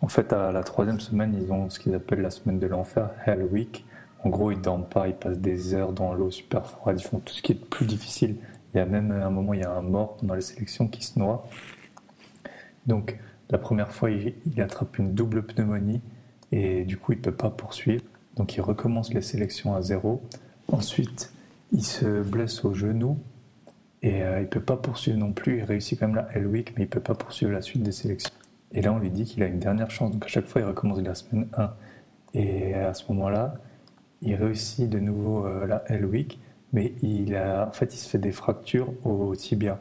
En 0.00 0.08
fait, 0.08 0.32
à 0.32 0.50
la 0.50 0.62
troisième 0.62 0.98
semaine, 0.98 1.36
ils 1.40 1.52
ont 1.52 1.70
ce 1.70 1.78
qu'ils 1.78 1.94
appellent 1.94 2.22
la 2.22 2.30
semaine 2.30 2.58
de 2.58 2.66
l'enfer, 2.66 3.10
Hell 3.24 3.42
Week. 3.44 3.84
En 4.24 4.30
gros, 4.30 4.50
ils 4.50 4.60
dorment 4.60 4.86
pas, 4.86 5.06
ils 5.06 5.14
passent 5.14 5.38
des 5.38 5.74
heures 5.74 5.92
dans 5.92 6.14
l'eau 6.14 6.30
super 6.30 6.66
froide, 6.66 6.98
ils 6.98 7.04
font 7.04 7.18
tout 7.18 7.34
ce 7.34 7.42
qui 7.42 7.52
est 7.52 7.70
plus 7.70 7.86
difficile 7.86 8.36
il 8.76 8.80
y 8.80 8.82
a 8.82 8.86
même 8.86 9.10
un 9.10 9.30
moment, 9.30 9.54
il 9.54 9.60
y 9.60 9.64
a 9.64 9.72
un 9.72 9.80
mort 9.80 10.16
pendant 10.16 10.34
les 10.34 10.42
sélections 10.42 10.86
qui 10.86 11.02
se 11.02 11.18
noie. 11.18 11.48
Donc, 12.86 13.18
la 13.48 13.56
première 13.56 13.90
fois, 13.90 14.10
il, 14.10 14.60
attrape 14.60 14.98
une 14.98 15.14
double 15.14 15.42
pneumonie 15.44 16.02
et 16.56 16.84
du 16.84 16.96
coup, 16.96 17.12
il 17.12 17.18
ne 17.18 17.22
peut 17.22 17.34
pas 17.34 17.50
poursuivre. 17.50 18.02
Donc, 18.36 18.56
il 18.56 18.62
recommence 18.62 19.12
les 19.12 19.20
sélections 19.20 19.74
à 19.74 19.82
zéro. 19.82 20.22
Ensuite, 20.68 21.30
il 21.70 21.84
se 21.84 22.22
blesse 22.22 22.64
au 22.64 22.72
genou 22.72 23.18
et 24.02 24.20
il 24.20 24.38
il 24.40 24.48
peut 24.48 24.60
pas 24.60 24.78
poursuivre 24.78 25.18
non 25.18 25.32
plus. 25.32 25.58
Il 25.58 25.64
réussit 25.64 25.98
quand 25.98 26.06
même 26.06 26.16
la 26.16 26.28
L 26.34 26.46
Week, 26.46 26.72
mais 26.76 26.84
il 26.84 26.88
peut 26.88 27.00
pas 27.00 27.14
poursuivre 27.14 27.52
la 27.52 27.60
suite 27.60 27.82
des 27.82 27.92
sélections. 27.92 28.32
Et 28.72 28.80
là, 28.80 28.90
on 28.94 28.98
lui 28.98 29.10
dit 29.10 29.24
qu'il 29.24 29.42
a 29.42 29.46
une 29.46 29.58
dernière 29.58 29.90
chance. 29.90 30.10
Donc 30.10 30.24
à 30.24 30.28
chaque 30.28 30.46
fois, 30.46 30.62
il 30.62 30.64
recommence 30.64 30.98
la 31.02 31.14
semaine 31.14 31.46
1. 31.58 31.74
Et 32.32 32.74
à 32.74 32.94
ce 32.94 33.04
moment-là, 33.12 33.56
il 34.22 34.34
réussit 34.34 34.88
de 34.88 34.98
nouveau 34.98 35.46
la 35.66 35.84
L 35.88 36.06
Week, 36.06 36.40
mais 36.72 36.94
il 37.02 37.36
a, 37.36 37.68
en 37.68 37.72
fait, 37.72 37.92
il 37.92 37.98
se 37.98 38.08
fait 38.08 38.18
des 38.18 38.32
fractures 38.32 38.94
au 39.04 39.36
tibia. 39.36 39.78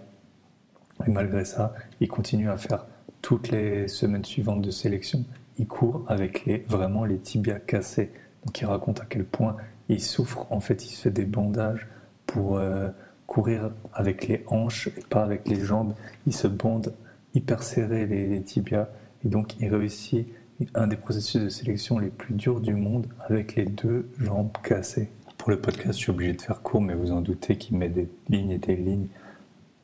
Et 1.07 1.09
malgré 1.09 1.45
ça, 1.45 1.73
il 2.01 2.09
continue 2.09 2.49
à 2.49 2.57
faire 2.57 2.85
toutes 3.21 3.49
les 3.49 3.87
semaines 3.87 4.25
suivantes 4.25 4.61
de 4.61 4.71
sélection. 4.71 5.23
Il 5.57 5.67
court 5.67 6.03
avec 6.07 6.45
les, 6.45 6.65
vraiment 6.67 7.05
les 7.05 7.17
tibias 7.17 7.59
cassés. 7.59 8.11
Donc 8.45 8.59
il 8.59 8.65
raconte 8.65 9.01
à 9.01 9.05
quel 9.05 9.25
point 9.25 9.57
il 9.89 10.01
souffre. 10.01 10.47
En 10.51 10.59
fait, 10.59 10.85
il 10.85 10.89
se 10.89 11.03
fait 11.03 11.11
des 11.11 11.25
bandages 11.25 11.87
pour 12.25 12.57
euh, 12.57 12.89
courir 13.27 13.71
avec 13.93 14.27
les 14.27 14.43
hanches 14.47 14.87
et 14.87 15.03
pas 15.09 15.23
avec 15.23 15.47
les 15.47 15.59
jambes. 15.59 15.93
Il 16.25 16.33
se 16.33 16.47
bande 16.47 16.93
hyper 17.33 17.63
serré 17.63 18.05
les, 18.05 18.27
les 18.27 18.41
tibias. 18.41 18.87
Et 19.23 19.29
donc 19.29 19.59
il 19.59 19.73
réussit 19.73 20.27
un 20.73 20.87
des 20.87 20.95
processus 20.95 21.41
de 21.41 21.49
sélection 21.49 21.99
les 21.99 22.09
plus 22.09 22.33
durs 22.33 22.61
du 22.61 22.73
monde 22.73 23.07
avec 23.27 23.55
les 23.55 23.65
deux 23.65 24.09
jambes 24.19 24.51
cassées. 24.63 25.09
Pour 25.37 25.49
le 25.51 25.59
podcast, 25.59 25.93
je 25.93 26.03
suis 26.03 26.11
obligé 26.11 26.33
de 26.33 26.41
faire 26.41 26.61
court, 26.61 26.81
mais 26.81 26.95
vous 26.95 27.11
en 27.11 27.21
doutez 27.21 27.57
qu'il 27.57 27.77
met 27.77 27.89
des 27.89 28.09
lignes 28.29 28.51
et 28.51 28.57
des 28.57 28.75
lignes 28.75 29.07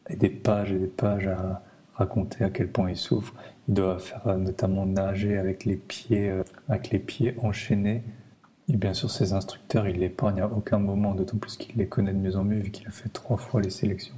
et 0.10 0.16
des 0.16 0.30
pages 0.30 0.72
et 0.72 0.80
des 0.80 0.88
pages 0.88 1.28
à 1.28 1.62
raconter 2.02 2.44
à 2.44 2.50
quel 2.50 2.68
point 2.68 2.90
il 2.90 2.98
souffre. 2.98 3.34
Il 3.68 3.76
doit 3.76 4.00
faire 4.00 4.28
euh, 4.28 4.38
notamment 4.38 4.86
nager 4.86 5.38
avec 5.38 5.66
les 5.66 5.76
pieds, 5.76 6.30
euh, 6.30 6.44
avec 6.68 6.90
les 6.90 7.00
pieds 7.00 7.36
enchaînés. 7.42 8.04
Et 8.70 8.78
bien 8.78 8.94
sûr, 8.94 9.10
ses 9.10 9.34
instructeurs, 9.34 9.88
il 9.88 10.00
l'épargne 10.00 10.42
à 10.42 10.48
aucun 10.48 10.80
moment, 10.80 11.14
d'autant 11.14 11.38
plus 11.38 11.58
qu'il 11.58 11.78
les 11.78 11.88
connaît 11.88 12.14
de 12.14 12.18
mieux 12.18 12.36
en 12.36 12.44
mieux 12.44 12.60
vu 12.60 12.72
qu'il 12.72 12.88
a 12.88 12.92
fait 12.92 13.10
trois 13.10 13.38
fois 13.38 13.62
les 13.62 13.70
sélections. 13.70 14.16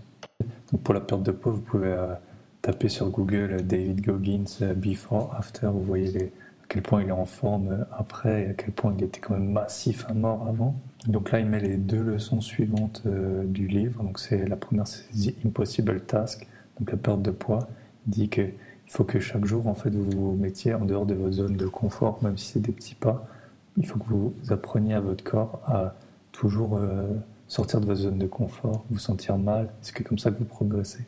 Donc 0.72 0.82
pour 0.82 0.94
la 0.94 1.02
perte 1.02 1.24
de 1.24 1.32
poids, 1.32 1.52
vous 1.52 1.62
pouvez 1.62 1.92
euh, 1.92 2.14
taper 2.62 2.88
sur 2.88 3.10
Google 3.10 3.64
David 3.64 4.02
Goggins 4.02 4.74
before, 4.76 5.36
after. 5.38 5.68
Vous 5.68 5.84
voyez 5.84 6.18
à 6.18 6.66
quel 6.70 6.82
point 6.82 7.02
il 7.02 7.10
est 7.10 7.12
en 7.12 7.26
forme 7.26 7.86
après 7.98 8.44
et 8.44 8.50
à 8.50 8.54
quel 8.54 8.72
point 8.72 8.94
il 8.98 9.04
était 9.04 9.20
quand 9.20 9.34
même 9.34 9.52
massif 9.52 10.06
à 10.10 10.14
mort 10.14 10.48
avant. 10.48 10.76
Donc 11.08 11.32
là, 11.32 11.40
il 11.40 11.46
met 11.46 11.60
les 11.60 11.78
deux 11.78 12.02
leçons 12.02 12.40
suivantes 12.40 13.04
du 13.06 13.68
livre. 13.68 14.02
Donc 14.04 14.20
c'est 14.20 14.46
la 14.48 14.56
première, 14.56 14.88
c'est 14.88 15.12
The 15.12 15.46
Impossible 15.46 16.02
Task, 16.02 16.48
donc 16.80 16.92
la 16.92 16.98
perte 16.98 17.22
de 17.22 17.32
poids. 17.32 17.68
Il 18.08 18.14
dit 18.14 18.30
qu'il 18.30 18.54
faut 18.88 19.04
que 19.04 19.20
chaque 19.20 19.46
jour, 19.46 19.68
en 19.68 19.74
fait, 19.74 19.90
vous 19.90 20.10
vous 20.10 20.36
mettiez 20.36 20.74
en 20.74 20.86
dehors 20.86 21.06
de 21.06 21.14
votre 21.14 21.34
zone 21.34 21.56
de 21.56 21.68
confort, 21.68 22.20
même 22.24 22.38
si 22.38 22.54
c'est 22.54 22.60
des 22.60 22.72
petits 22.72 22.96
pas. 22.96 23.28
Il 23.78 23.88
faut 23.88 24.00
que 24.00 24.10
vous 24.10 24.34
appreniez 24.50 24.94
à 24.94 25.00
votre 25.00 25.24
corps 25.24 25.62
à 25.66 25.96
toujours 26.32 26.78
euh, 26.78 27.08
sortir 27.48 27.82
de 27.82 27.86
votre 27.86 28.02
zone 28.02 28.18
de 28.18 28.28
confort, 28.28 28.86
vous 28.90 29.00
sentir 29.00 29.38
mal. 29.38 29.70
C'est 29.82 29.96
que 29.96 30.04
comme 30.04 30.20
ça 30.20 30.32
que 30.32 30.40
vous 30.40 30.46
progressez. 30.46 31.06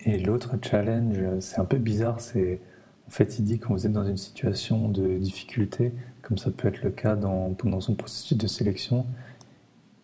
Et 0.00 0.18
l'autre 0.18 0.54
challenge, 0.62 1.18
c'est 1.40 1.58
un 1.58 1.64
peu 1.64 1.78
bizarre, 1.78 2.20
c'est 2.20 2.60
en 3.06 3.10
fait, 3.10 3.38
il 3.38 3.44
dit 3.44 3.58
quand 3.58 3.74
vous 3.74 3.86
êtes 3.86 3.92
dans 3.92 4.06
une 4.06 4.16
situation 4.16 4.88
de 4.88 5.18
difficulté, 5.18 5.92
comme 6.22 6.38
ça 6.38 6.50
peut 6.50 6.68
être 6.68 6.82
le 6.82 6.90
cas 6.90 7.16
dans, 7.16 7.50
pendant 7.50 7.80
son 7.80 7.94
processus 7.94 8.36
de 8.36 8.46
sélection, 8.46 9.06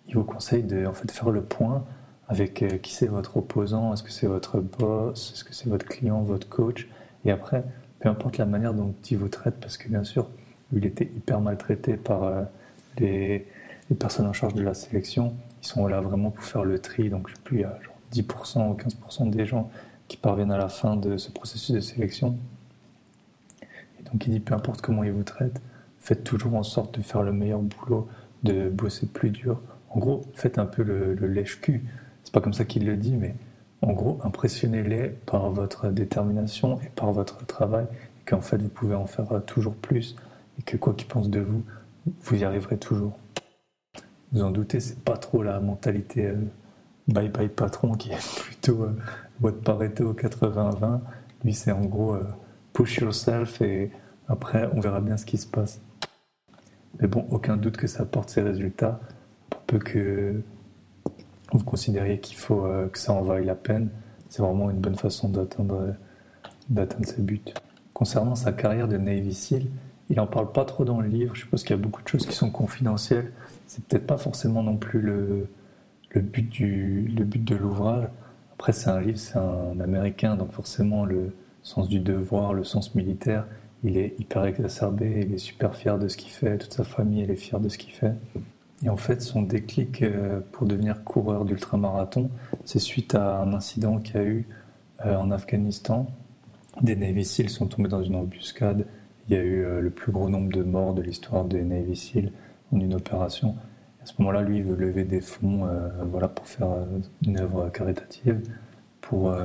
il 0.08 0.16
vous 0.16 0.24
conseille 0.24 0.64
de 0.64 0.86
en 0.86 0.92
fait, 0.92 1.10
faire 1.10 1.30
le 1.30 1.42
point 1.42 1.84
avec 2.30 2.62
euh, 2.62 2.78
qui 2.78 2.94
c'est 2.94 3.08
votre 3.08 3.36
opposant, 3.36 3.92
est-ce 3.92 4.02
que 4.02 4.12
c'est 4.12 4.28
votre 4.28 4.60
boss, 4.60 5.32
est-ce 5.34 5.44
que 5.44 5.52
c'est 5.52 5.68
votre 5.68 5.84
client, 5.84 6.22
votre 6.22 6.48
coach, 6.48 6.88
et 7.24 7.32
après, 7.32 7.64
peu 7.98 8.08
importe 8.08 8.38
la 8.38 8.46
manière 8.46 8.72
dont 8.72 8.94
il 9.10 9.18
vous 9.18 9.28
traite, 9.28 9.56
parce 9.60 9.76
que 9.76 9.88
bien 9.88 10.04
sûr, 10.04 10.30
il 10.72 10.86
était 10.86 11.04
hyper 11.04 11.40
maltraité 11.40 11.96
par 11.96 12.22
euh, 12.22 12.42
les, 12.98 13.46
personnes 13.98 14.28
en 14.28 14.32
charge 14.32 14.54
de 14.54 14.62
la 14.62 14.74
sélection, 14.74 15.34
ils 15.62 15.66
sont 15.66 15.86
là 15.88 16.00
vraiment 16.00 16.30
pour 16.30 16.44
faire 16.44 16.64
le 16.64 16.78
tri, 16.78 17.10
donc 17.10 17.28
je 17.28 17.34
sais 17.34 17.40
plus, 17.42 17.58
il 17.58 17.60
y 17.62 17.64
a 17.64 17.76
genre 17.82 17.98
10% 18.12 18.70
ou 18.70 18.74
15% 18.74 19.30
des 19.30 19.44
gens 19.44 19.68
qui 20.06 20.16
parviennent 20.16 20.52
à 20.52 20.58
la 20.58 20.68
fin 20.68 20.96
de 20.96 21.16
ce 21.16 21.32
processus 21.32 21.72
de 21.72 21.80
sélection. 21.80 22.38
Et 23.98 24.02
donc 24.04 24.24
il 24.26 24.32
dit, 24.32 24.40
peu 24.40 24.54
importe 24.54 24.80
comment 24.80 25.02
il 25.02 25.10
vous 25.10 25.24
traite, 25.24 25.60
faites 25.98 26.22
toujours 26.22 26.54
en 26.54 26.62
sorte 26.62 26.96
de 26.96 27.02
faire 27.02 27.24
le 27.24 27.32
meilleur 27.32 27.60
boulot, 27.60 28.08
de 28.44 28.68
bosser 28.68 29.06
plus 29.06 29.30
dur. 29.30 29.60
En 29.90 29.98
gros, 29.98 30.22
faites 30.34 30.58
un 30.58 30.66
peu 30.66 30.82
le, 30.82 31.14
lèche-cul. 31.14 31.84
C'est 32.24 32.32
pas 32.32 32.40
comme 32.40 32.54
ça 32.54 32.64
qu'il 32.64 32.86
le 32.86 32.96
dit, 32.96 33.16
mais 33.16 33.34
en 33.82 33.92
gros, 33.92 34.18
impressionnez-les 34.22 35.08
par 35.26 35.50
votre 35.50 35.88
détermination 35.88 36.78
et 36.82 36.88
par 36.94 37.12
votre 37.12 37.44
travail, 37.46 37.84
et 37.84 38.30
qu'en 38.30 38.40
fait, 38.40 38.58
vous 38.58 38.68
pouvez 38.68 38.94
en 38.94 39.06
faire 39.06 39.42
toujours 39.46 39.74
plus, 39.74 40.16
et 40.58 40.62
que 40.62 40.76
quoi 40.76 40.94
qu'ils 40.94 41.08
pensent 41.08 41.30
de 41.30 41.40
vous, 41.40 41.62
vous 42.22 42.36
y 42.36 42.44
arriverez 42.44 42.78
toujours. 42.78 43.16
Vous 44.32 44.42
en 44.42 44.50
doutez, 44.50 44.80
c'est 44.80 45.00
pas 45.00 45.16
trop 45.16 45.42
la 45.42 45.58
mentalité 45.60 46.26
euh, 46.26 46.36
bye 47.08 47.28
bye 47.28 47.48
patron 47.48 47.94
qui 47.94 48.12
est 48.12 48.40
plutôt 48.40 48.84
euh, 48.84 48.96
votre 49.40 49.60
Pareto 49.60 50.12
80-20. 50.12 51.00
Lui, 51.44 51.54
c'est 51.54 51.72
en 51.72 51.80
gros 51.80 52.14
euh, 52.14 52.24
push 52.72 52.98
yourself 52.98 53.60
et 53.60 53.90
après, 54.28 54.68
on 54.74 54.80
verra 54.80 55.00
bien 55.00 55.16
ce 55.16 55.26
qui 55.26 55.38
se 55.38 55.46
passe. 55.46 55.80
Mais 57.00 57.08
bon, 57.08 57.26
aucun 57.30 57.56
doute 57.56 57.76
que 57.76 57.86
ça 57.86 58.02
apporte 58.04 58.30
ses 58.30 58.42
résultats, 58.42 59.00
pour 59.48 59.60
peu 59.62 59.78
que 59.78 60.40
vous 61.58 61.64
considériez 61.64 62.20
qu'il 62.20 62.36
faut 62.36 62.64
euh, 62.64 62.88
que 62.88 62.98
ça 62.98 63.12
en 63.12 63.22
vaille 63.22 63.44
la 63.44 63.54
peine? 63.54 63.88
C'est 64.28 64.42
vraiment 64.42 64.70
une 64.70 64.78
bonne 64.78 64.96
façon 64.96 65.28
d'atteindre 65.28 65.94
d'atteindre 66.68 67.06
ses 67.06 67.20
buts. 67.20 67.42
Concernant 67.92 68.34
sa 68.34 68.52
carrière 68.52 68.88
de 68.88 68.96
Navy 68.96 69.34
SEAL, 69.34 69.66
il 70.08 70.16
n'en 70.16 70.26
parle 70.26 70.52
pas 70.52 70.64
trop 70.64 70.84
dans 70.84 71.00
le 71.00 71.08
livre. 71.08 71.34
Je 71.34 71.40
suppose 71.40 71.62
qu'il 71.62 71.76
y 71.76 71.78
a 71.78 71.82
beaucoup 71.82 72.02
de 72.02 72.08
choses 72.08 72.26
qui 72.26 72.34
sont 72.34 72.50
confidentielles. 72.50 73.32
C'est 73.66 73.84
peut-être 73.84 74.06
pas 74.06 74.16
forcément 74.16 74.62
non 74.62 74.76
plus 74.76 75.00
le, 75.00 75.48
le, 76.10 76.20
but, 76.20 76.48
du, 76.48 77.12
le 77.16 77.24
but 77.24 77.44
de 77.44 77.54
l'ouvrage. 77.56 78.08
Après, 78.54 78.72
c'est 78.72 78.90
un 78.90 79.00
livre, 79.00 79.18
c'est 79.18 79.38
un 79.38 79.80
américain, 79.80 80.36
donc 80.36 80.52
forcément 80.52 81.04
le 81.04 81.34
sens 81.62 81.88
du 81.88 82.00
devoir, 82.00 82.54
le 82.54 82.64
sens 82.64 82.94
militaire, 82.94 83.46
il 83.84 83.96
est 83.96 84.14
hyper 84.18 84.44
exacerbé, 84.44 85.24
il 85.26 85.34
est 85.34 85.38
super 85.38 85.74
fier 85.74 85.98
de 85.98 86.08
ce 86.08 86.16
qu'il 86.16 86.30
fait, 86.30 86.58
toute 86.58 86.72
sa 86.72 86.84
famille 86.84 87.22
elle 87.22 87.30
est 87.30 87.36
fière 87.36 87.60
de 87.60 87.68
ce 87.68 87.78
qu'il 87.78 87.92
fait. 87.92 88.14
Et 88.84 88.88
en 88.88 88.96
fait, 88.96 89.20
son 89.20 89.42
déclic 89.42 90.02
euh, 90.02 90.40
pour 90.52 90.66
devenir 90.66 91.04
coureur 91.04 91.44
d'ultramarathon, 91.44 92.30
c'est 92.64 92.78
suite 92.78 93.14
à 93.14 93.40
un 93.40 93.52
incident 93.52 93.98
qu'il 93.98 94.16
y 94.16 94.18
a 94.18 94.24
eu 94.24 94.48
euh, 95.04 95.16
en 95.16 95.30
Afghanistan. 95.30 96.06
Des 96.80 96.96
Navy 96.96 97.24
Seals 97.24 97.50
sont 97.50 97.66
tombés 97.66 97.90
dans 97.90 98.02
une 98.02 98.14
embuscade. 98.14 98.86
Il 99.28 99.34
y 99.34 99.38
a 99.38 99.42
eu 99.42 99.64
euh, 99.64 99.80
le 99.80 99.90
plus 99.90 100.12
gros 100.12 100.30
nombre 100.30 100.50
de 100.50 100.62
morts 100.62 100.94
de 100.94 101.02
l'histoire 101.02 101.44
des 101.44 101.62
Navy 101.62 101.94
Seals 101.94 102.32
en 102.72 102.80
une 102.80 102.94
opération. 102.94 103.54
À 104.02 104.06
ce 104.06 104.14
moment-là, 104.18 104.40
lui, 104.40 104.58
il 104.58 104.64
veut 104.64 104.76
lever 104.76 105.04
des 105.04 105.20
fonds 105.20 105.68
voilà, 106.10 106.26
pour 106.26 106.46
faire 106.46 106.68
une 107.26 107.38
œuvre 107.38 107.68
caritative 107.68 108.40
pour, 109.02 109.36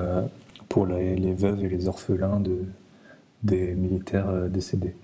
pour 0.70 0.86
les, 0.86 1.18
les 1.18 1.34
veuves 1.34 1.62
et 1.62 1.68
les 1.68 1.90
orphelins 1.90 2.40
de, 2.40 2.64
des 3.44 3.76
militaires 3.76 4.32
décédés. 4.50 4.96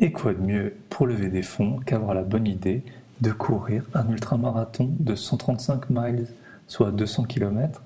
Et 0.00 0.10
quoi 0.10 0.34
de 0.34 0.40
mieux 0.40 0.74
pour 0.90 1.06
lever 1.06 1.28
des 1.28 1.42
fonds 1.42 1.78
qu'avoir 1.86 2.12
la 2.12 2.24
bonne 2.24 2.48
idée 2.48 2.82
de 3.20 3.30
courir 3.30 3.84
un 3.94 4.08
ultramarathon 4.08 4.90
de 4.98 5.14
135 5.14 5.90
miles, 5.90 6.26
soit 6.66 6.90
200 6.90 7.24
km, 7.24 7.82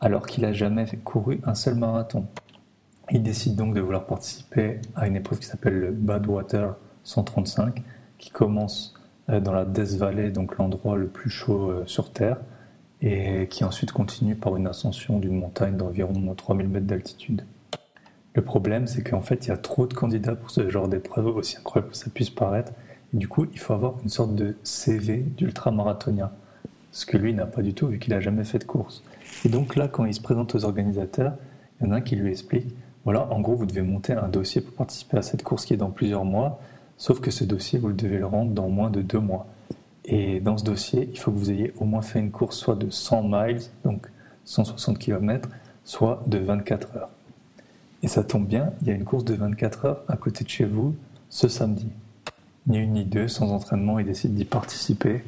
alors 0.00 0.26
qu'il 0.26 0.42
n'a 0.42 0.52
jamais 0.52 0.86
couru 1.04 1.40
un 1.44 1.54
seul 1.54 1.74
marathon. 1.74 2.26
Il 3.10 3.22
décide 3.22 3.56
donc 3.56 3.74
de 3.74 3.80
vouloir 3.80 4.06
participer 4.06 4.80
à 4.94 5.06
une 5.06 5.16
épreuve 5.16 5.40
qui 5.40 5.46
s'appelle 5.46 5.78
le 5.78 5.90
Badwater 5.90 6.76
135, 7.04 7.82
qui 8.18 8.30
commence 8.30 8.94
euh, 9.28 9.40
dans 9.40 9.52
la 9.52 9.64
Death 9.64 9.96
Valley, 9.96 10.30
donc 10.30 10.56
l'endroit 10.58 10.96
le 10.96 11.08
plus 11.08 11.30
chaud 11.30 11.70
euh, 11.70 11.82
sur 11.86 12.12
Terre, 12.12 12.38
et 13.02 13.48
qui 13.48 13.64
ensuite 13.64 13.92
continue 13.92 14.36
par 14.36 14.56
une 14.56 14.66
ascension 14.66 15.18
d'une 15.18 15.38
montagne 15.38 15.76
d'environ 15.76 16.12
3000 16.34 16.68
mètres 16.68 16.86
d'altitude. 16.86 17.44
Le 18.34 18.42
problème, 18.42 18.86
c'est 18.86 19.02
qu'en 19.02 19.22
fait, 19.22 19.46
il 19.46 19.48
y 19.48 19.52
a 19.52 19.56
trop 19.56 19.86
de 19.86 19.94
candidats 19.94 20.36
pour 20.36 20.50
ce 20.50 20.68
genre 20.68 20.86
d'épreuve, 20.86 21.26
aussi 21.28 21.56
incroyable 21.56 21.90
que 21.90 21.96
ça 21.96 22.10
puisse 22.10 22.30
paraître. 22.30 22.72
Du 23.12 23.28
coup, 23.28 23.46
il 23.52 23.58
faut 23.58 23.74
avoir 23.74 23.94
une 24.02 24.08
sorte 24.08 24.34
de 24.34 24.56
CV 24.62 25.18
d'ultramarathonien. 25.18 26.30
Ce 26.92 27.06
que 27.06 27.16
lui 27.16 27.34
n'a 27.34 27.46
pas 27.46 27.62
du 27.62 27.74
tout, 27.74 27.88
vu 27.88 27.98
qu'il 27.98 28.12
n'a 28.12 28.20
jamais 28.20 28.44
fait 28.44 28.58
de 28.58 28.64
course. 28.64 29.02
Et 29.44 29.48
donc 29.48 29.76
là, 29.76 29.88
quand 29.88 30.04
il 30.04 30.14
se 30.14 30.20
présente 30.20 30.54
aux 30.54 30.64
organisateurs, 30.64 31.34
il 31.80 31.86
y 31.86 31.88
en 31.88 31.92
a 31.92 31.96
un 31.96 32.00
qui 32.00 32.16
lui 32.16 32.30
explique 32.30 32.66
voilà, 33.04 33.32
en 33.32 33.40
gros, 33.40 33.54
vous 33.54 33.66
devez 33.66 33.82
monter 33.82 34.12
un 34.12 34.28
dossier 34.28 34.60
pour 34.60 34.74
participer 34.74 35.16
à 35.16 35.22
cette 35.22 35.42
course 35.42 35.64
qui 35.64 35.72
est 35.72 35.78
dans 35.78 35.90
plusieurs 35.90 36.24
mois, 36.24 36.60
sauf 36.98 37.20
que 37.20 37.30
ce 37.30 37.44
dossier, 37.44 37.78
vous 37.78 37.92
devez 37.92 38.18
le 38.18 38.26
rendre 38.26 38.50
dans 38.50 38.68
moins 38.68 38.90
de 38.90 39.00
deux 39.00 39.20
mois. 39.20 39.46
Et 40.04 40.40
dans 40.40 40.58
ce 40.58 40.64
dossier, 40.64 41.08
il 41.10 41.18
faut 41.18 41.30
que 41.30 41.38
vous 41.38 41.50
ayez 41.50 41.72
au 41.78 41.84
moins 41.84 42.02
fait 42.02 42.18
une 42.18 42.30
course 42.30 42.56
soit 42.56 42.74
de 42.74 42.90
100 42.90 43.22
miles, 43.22 43.62
donc 43.84 44.06
160 44.44 44.98
km, 44.98 45.48
soit 45.84 46.22
de 46.26 46.38
24 46.38 46.96
heures. 46.96 47.10
Et 48.02 48.08
ça 48.08 48.22
tombe 48.22 48.46
bien, 48.46 48.72
il 48.82 48.88
y 48.88 48.90
a 48.90 48.94
une 48.94 49.04
course 49.04 49.24
de 49.24 49.34
24 49.34 49.84
heures 49.86 50.02
à 50.08 50.16
côté 50.16 50.44
de 50.44 50.48
chez 50.50 50.64
vous 50.64 50.94
ce 51.30 51.48
samedi. 51.48 51.88
Ni 52.66 52.78
une 52.78 52.92
ni 52.92 53.04
deux, 53.04 53.28
sans 53.28 53.50
entraînement, 53.52 53.98
il 53.98 54.06
décide 54.06 54.34
d'y 54.34 54.44
participer. 54.44 55.22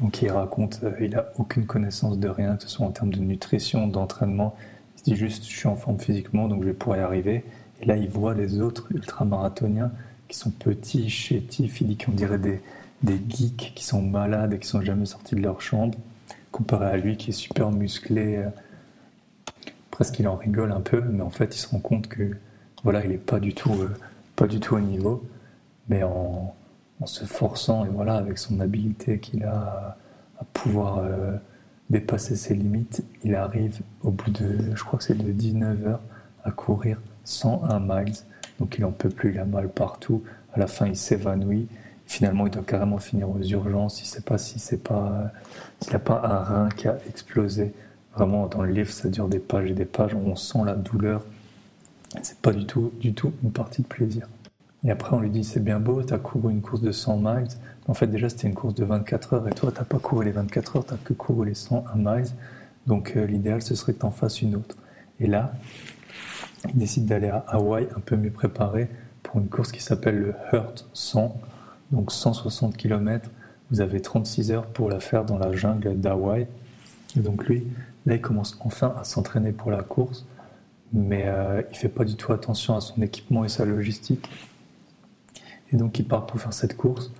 Donc 0.00 0.22
il 0.22 0.30
raconte, 0.30 0.80
euh, 0.82 0.92
il 1.00 1.10
n'a 1.10 1.26
aucune 1.38 1.66
connaissance 1.66 2.18
de 2.18 2.28
rien, 2.28 2.56
que 2.56 2.64
ce 2.64 2.68
soit 2.68 2.86
en 2.86 2.90
termes 2.90 3.12
de 3.12 3.20
nutrition, 3.20 3.86
d'entraînement. 3.86 4.56
Il 4.96 4.98
se 5.00 5.04
dit 5.04 5.16
juste, 5.16 5.44
je 5.44 5.56
suis 5.56 5.68
en 5.68 5.76
forme 5.76 6.00
physiquement, 6.00 6.48
donc 6.48 6.62
je 6.62 6.68
vais 6.68 6.74
pouvoir 6.74 6.98
y 6.98 7.02
arriver. 7.02 7.44
Et 7.80 7.86
là, 7.86 7.96
il 7.96 8.08
voit 8.08 8.34
les 8.34 8.60
autres 8.60 8.86
ultramarathoniens 8.92 9.92
qui 10.28 10.36
sont 10.36 10.50
petits, 10.50 11.08
chétifs, 11.10 11.80
il 11.80 11.88
dit 11.88 11.96
qu'on 11.96 12.12
dirait 12.12 12.38
des, 12.38 12.60
des 13.02 13.20
geeks 13.28 13.72
qui 13.74 13.84
sont 13.84 14.02
malades 14.02 14.54
et 14.54 14.58
qui 14.58 14.66
sont 14.66 14.80
jamais 14.80 15.06
sortis 15.06 15.34
de 15.34 15.42
leur 15.42 15.60
chambre, 15.60 15.96
comparé 16.50 16.86
à 16.86 16.96
lui 16.96 17.16
qui 17.16 17.30
est 17.30 17.34
super 17.34 17.70
musclé. 17.70 18.36
Euh, 18.38 18.48
presque 19.90 20.18
il 20.18 20.26
en 20.26 20.36
rigole 20.36 20.72
un 20.72 20.80
peu, 20.80 21.00
mais 21.00 21.22
en 21.22 21.30
fait 21.30 21.54
il 21.54 21.58
se 21.58 21.68
rend 21.68 21.78
compte 21.78 22.08
que 22.08 22.36
voilà, 22.82 23.04
il 23.04 23.12
est 23.12 23.18
pas 23.18 23.38
du 23.38 23.54
tout, 23.54 23.72
euh, 23.74 23.90
pas 24.34 24.46
du 24.46 24.58
tout 24.60 24.74
au 24.74 24.80
niveau, 24.80 25.22
mais 25.88 26.02
en, 26.02 26.54
se 27.04 27.24
forçant 27.24 27.84
et 27.84 27.88
voilà, 27.88 28.16
avec 28.16 28.38
son 28.38 28.60
habilité 28.60 29.18
qu'il 29.18 29.44
a 29.44 29.96
à, 30.40 30.44
pouvoir 30.52 30.98
euh, 30.98 31.36
dépasser 31.90 32.36
ses 32.36 32.54
limites, 32.54 33.04
il 33.22 33.34
arrive 33.34 33.80
au 34.02 34.10
bout 34.10 34.30
de, 34.30 34.74
je 34.74 34.84
crois 34.84 34.98
que 34.98 35.04
c'est 35.04 35.18
de 35.18 35.30
19 35.30 35.86
heures, 35.86 36.00
à 36.44 36.50
courir 36.50 37.00
101 37.24 37.80
miles. 37.80 38.14
Donc 38.58 38.76
il 38.78 38.84
en 38.84 38.92
peut 38.92 39.08
plus, 39.08 39.32
il 39.32 39.38
a 39.38 39.44
mal 39.44 39.68
partout. 39.68 40.22
À 40.52 40.58
la 40.58 40.66
fin, 40.66 40.86
il 40.86 40.96
s'évanouit. 40.96 41.68
Finalement, 42.06 42.46
il 42.46 42.50
doit 42.50 42.62
carrément 42.62 42.98
finir 42.98 43.30
aux 43.30 43.40
urgences. 43.40 44.00
Il 44.00 44.04
ne 44.04 44.08
sait 44.08 44.20
pas 44.22 44.38
si 44.38 44.58
c'est 44.58 44.82
pas, 44.82 45.32
s'il 45.80 45.90
n'y 45.90 45.96
a 45.96 46.00
pas 46.00 46.20
un 46.22 46.42
rein 46.42 46.68
qui 46.68 46.86
a 46.86 46.96
explosé. 47.08 47.72
Vraiment, 48.14 48.46
dans 48.46 48.62
le 48.62 48.70
livre, 48.70 48.90
ça 48.90 49.08
dure 49.08 49.28
des 49.28 49.38
pages 49.40 49.70
et 49.70 49.74
des 49.74 49.86
pages. 49.86 50.14
On 50.14 50.36
sent 50.36 50.60
la 50.64 50.74
douleur. 50.74 51.24
C'est 52.22 52.38
pas 52.38 52.52
du 52.52 52.66
tout, 52.66 52.92
du 53.00 53.12
tout 53.12 53.32
une 53.42 53.50
partie 53.50 53.82
de 53.82 53.88
plaisir. 53.88 54.28
Et 54.84 54.90
après, 54.90 55.16
on 55.16 55.20
lui 55.20 55.30
dit 55.30 55.44
c'est 55.44 55.64
bien 55.64 55.80
beau, 55.80 56.02
tu 56.02 56.12
as 56.12 56.18
couru 56.18 56.52
une 56.52 56.60
course 56.60 56.82
de 56.82 56.92
100 56.92 57.18
miles. 57.18 57.48
En 57.88 57.94
fait, 57.94 58.06
déjà, 58.06 58.28
c'était 58.28 58.48
une 58.48 58.54
course 58.54 58.74
de 58.74 58.84
24 58.84 59.34
heures 59.34 59.48
et 59.48 59.52
toi, 59.52 59.72
tu 59.72 59.78
n'as 59.78 59.84
pas 59.84 59.98
couru 59.98 60.24
les 60.24 60.32
24 60.32 60.76
heures, 60.76 60.86
tu 60.86 60.94
que 60.96 61.12
couru 61.14 61.46
les 61.46 61.54
101 61.54 61.94
miles. 61.96 62.30
Donc, 62.86 63.14
euh, 63.16 63.26
l'idéal, 63.26 63.62
ce 63.62 63.74
serait 63.74 63.94
que 63.94 64.00
tu 64.00 64.06
en 64.06 64.10
fasses 64.10 64.42
une 64.42 64.56
autre. 64.56 64.76
Et 65.20 65.26
là, 65.26 65.52
il 66.68 66.76
décide 66.76 67.06
d'aller 67.06 67.28
à 67.28 67.44
Hawaï 67.48 67.88
un 67.96 68.00
peu 68.00 68.16
mieux 68.16 68.30
préparé 68.30 68.88
pour 69.22 69.40
une 69.40 69.48
course 69.48 69.72
qui 69.72 69.82
s'appelle 69.82 70.18
le 70.18 70.34
Hurt 70.52 70.86
100, 70.92 71.40
donc 71.92 72.12
160 72.12 72.76
km. 72.76 73.30
Vous 73.70 73.80
avez 73.80 74.00
36 74.00 74.52
heures 74.52 74.66
pour 74.66 74.90
la 74.90 75.00
faire 75.00 75.24
dans 75.24 75.38
la 75.38 75.52
jungle 75.52 75.98
d'Hawaï. 75.98 76.46
Et 77.16 77.20
donc 77.20 77.46
lui, 77.46 77.66
là, 78.06 78.14
il 78.14 78.20
commence 78.20 78.58
enfin 78.60 78.94
à 78.98 79.04
s'entraîner 79.04 79.52
pour 79.52 79.70
la 79.70 79.82
course, 79.82 80.26
mais 80.92 81.24
euh, 81.26 81.62
il 81.70 81.76
fait 81.76 81.88
pas 81.88 82.04
du 82.04 82.16
tout 82.16 82.32
attention 82.32 82.76
à 82.76 82.80
son 82.80 83.00
équipement 83.02 83.44
et 83.44 83.48
sa 83.48 83.64
logistique. 83.64 84.28
Et 85.74 85.76
donc 85.76 85.98
il 85.98 86.06
part 86.06 86.26
pour 86.26 86.40
faire 86.40 86.52
cette 86.52 86.76
course. 86.76 87.12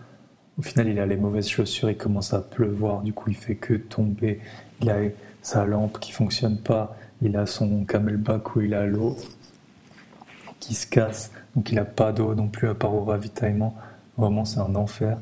Au 0.57 0.63
final, 0.63 0.87
il 0.87 1.01
a 1.01 1.07
les 1.07 1.17
mauvaises 1.17 1.49
chaussures, 1.49 1.91
il 1.91 1.97
commence 1.97 2.33
à 2.33 2.41
pleuvoir, 2.41 3.03
du 3.03 3.13
coup 3.13 3.31
il 3.31 3.37
fait 3.37 3.57
que 3.57 3.75
tomber. 3.75 4.41
Il 4.81 4.89
a 4.89 4.99
sa 5.43 5.67
lampe 5.67 5.99
qui 5.99 6.13
fonctionne 6.13 6.59
pas, 6.59 6.97
il 7.21 7.37
a 7.37 7.47
son 7.47 7.85
camelback 7.85 8.55
où 8.55 8.61
il 8.61 8.73
a 8.75 8.87
l'eau 8.87 9.17
qui 10.61 10.75
se 10.75 10.87
casse, 10.87 11.33
donc 11.57 11.71
il 11.71 11.75
n'a 11.75 11.85
pas 11.85 12.13
d'eau 12.13 12.35
non 12.35 12.47
plus 12.47 12.69
à 12.69 12.75
part 12.75 12.95
au 12.95 13.05
ravitaillement. 13.05 13.75
Vraiment, 14.17 14.45
c'est 14.45 14.61
un 14.61 14.77
enfer. 14.77 15.19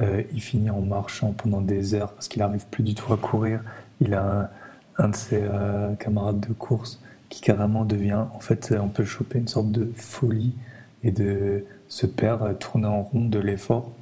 Euh, 0.00 0.22
il 0.32 0.40
finit 0.40 0.70
en 0.70 0.80
marchant 0.80 1.32
pendant 1.32 1.60
des 1.60 1.94
heures 1.94 2.12
parce 2.12 2.28
qu'il 2.28 2.40
n'arrive 2.40 2.66
plus 2.66 2.84
du 2.84 2.94
tout 2.94 3.12
à 3.12 3.16
courir. 3.16 3.60
Il 4.00 4.14
a 4.14 4.52
un, 4.98 5.08
de 5.08 5.16
ses 5.16 5.40
euh, 5.42 5.94
camarades 5.96 6.38
de 6.38 6.52
course 6.52 7.00
qui 7.28 7.40
carrément 7.40 7.84
devient, 7.84 8.24
en 8.32 8.38
fait, 8.38 8.72
on 8.80 8.88
peut 8.88 9.04
choper 9.04 9.40
une 9.40 9.48
sorte 9.48 9.72
de 9.72 9.90
folie 9.96 10.54
et 11.02 11.10
de 11.10 11.64
se 11.88 12.06
perdre, 12.06 12.52
tourner 12.54 12.86
en 12.86 13.02
rond 13.02 13.24
de 13.24 13.38
l'effort. 13.38 13.92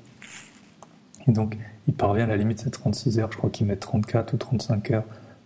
Et 1.26 1.32
donc, 1.32 1.56
il 1.88 1.94
parvient 1.94 2.24
à 2.24 2.28
la 2.28 2.36
limite 2.36 2.64
de 2.64 2.70
36 2.70 3.18
heures, 3.18 3.32
je 3.32 3.38
crois 3.38 3.50
qu'il 3.50 3.66
met 3.66 3.76
34 3.76 4.34
ou 4.34 4.36
35 4.36 4.90
heures 4.90 5.04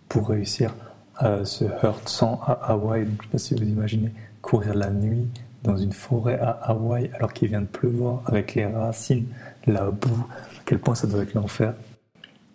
pour 0.09 0.29
réussir 0.29 0.75
à 1.17 1.45
se 1.45 1.65
hurt 1.65 2.09
sans 2.09 2.41
à 2.47 2.53
Hawaï. 2.53 3.05
Donc, 3.05 3.23
je 3.23 3.23
ne 3.23 3.23
sais 3.23 3.29
pas 3.33 3.39
si 3.39 3.55
vous 3.55 3.71
imaginez 3.71 4.13
courir 4.43 4.75
la 4.75 4.91
nuit 4.91 5.29
dans 5.63 5.77
une 5.77 5.93
forêt 5.93 6.39
à 6.39 6.51
Hawaï 6.51 7.11
alors 7.15 7.33
qu'il 7.33 7.49
vient 7.49 7.61
de 7.61 7.67
pleuvoir 7.67 8.23
avec 8.27 8.55
les 8.55 8.65
racines, 8.65 9.27
la 9.67 9.91
boue, 9.91 10.27
à 10.31 10.63
quel 10.65 10.79
point 10.79 10.95
ça 10.95 11.07
doit 11.07 11.23
être 11.23 11.35
l'enfer. 11.35 11.75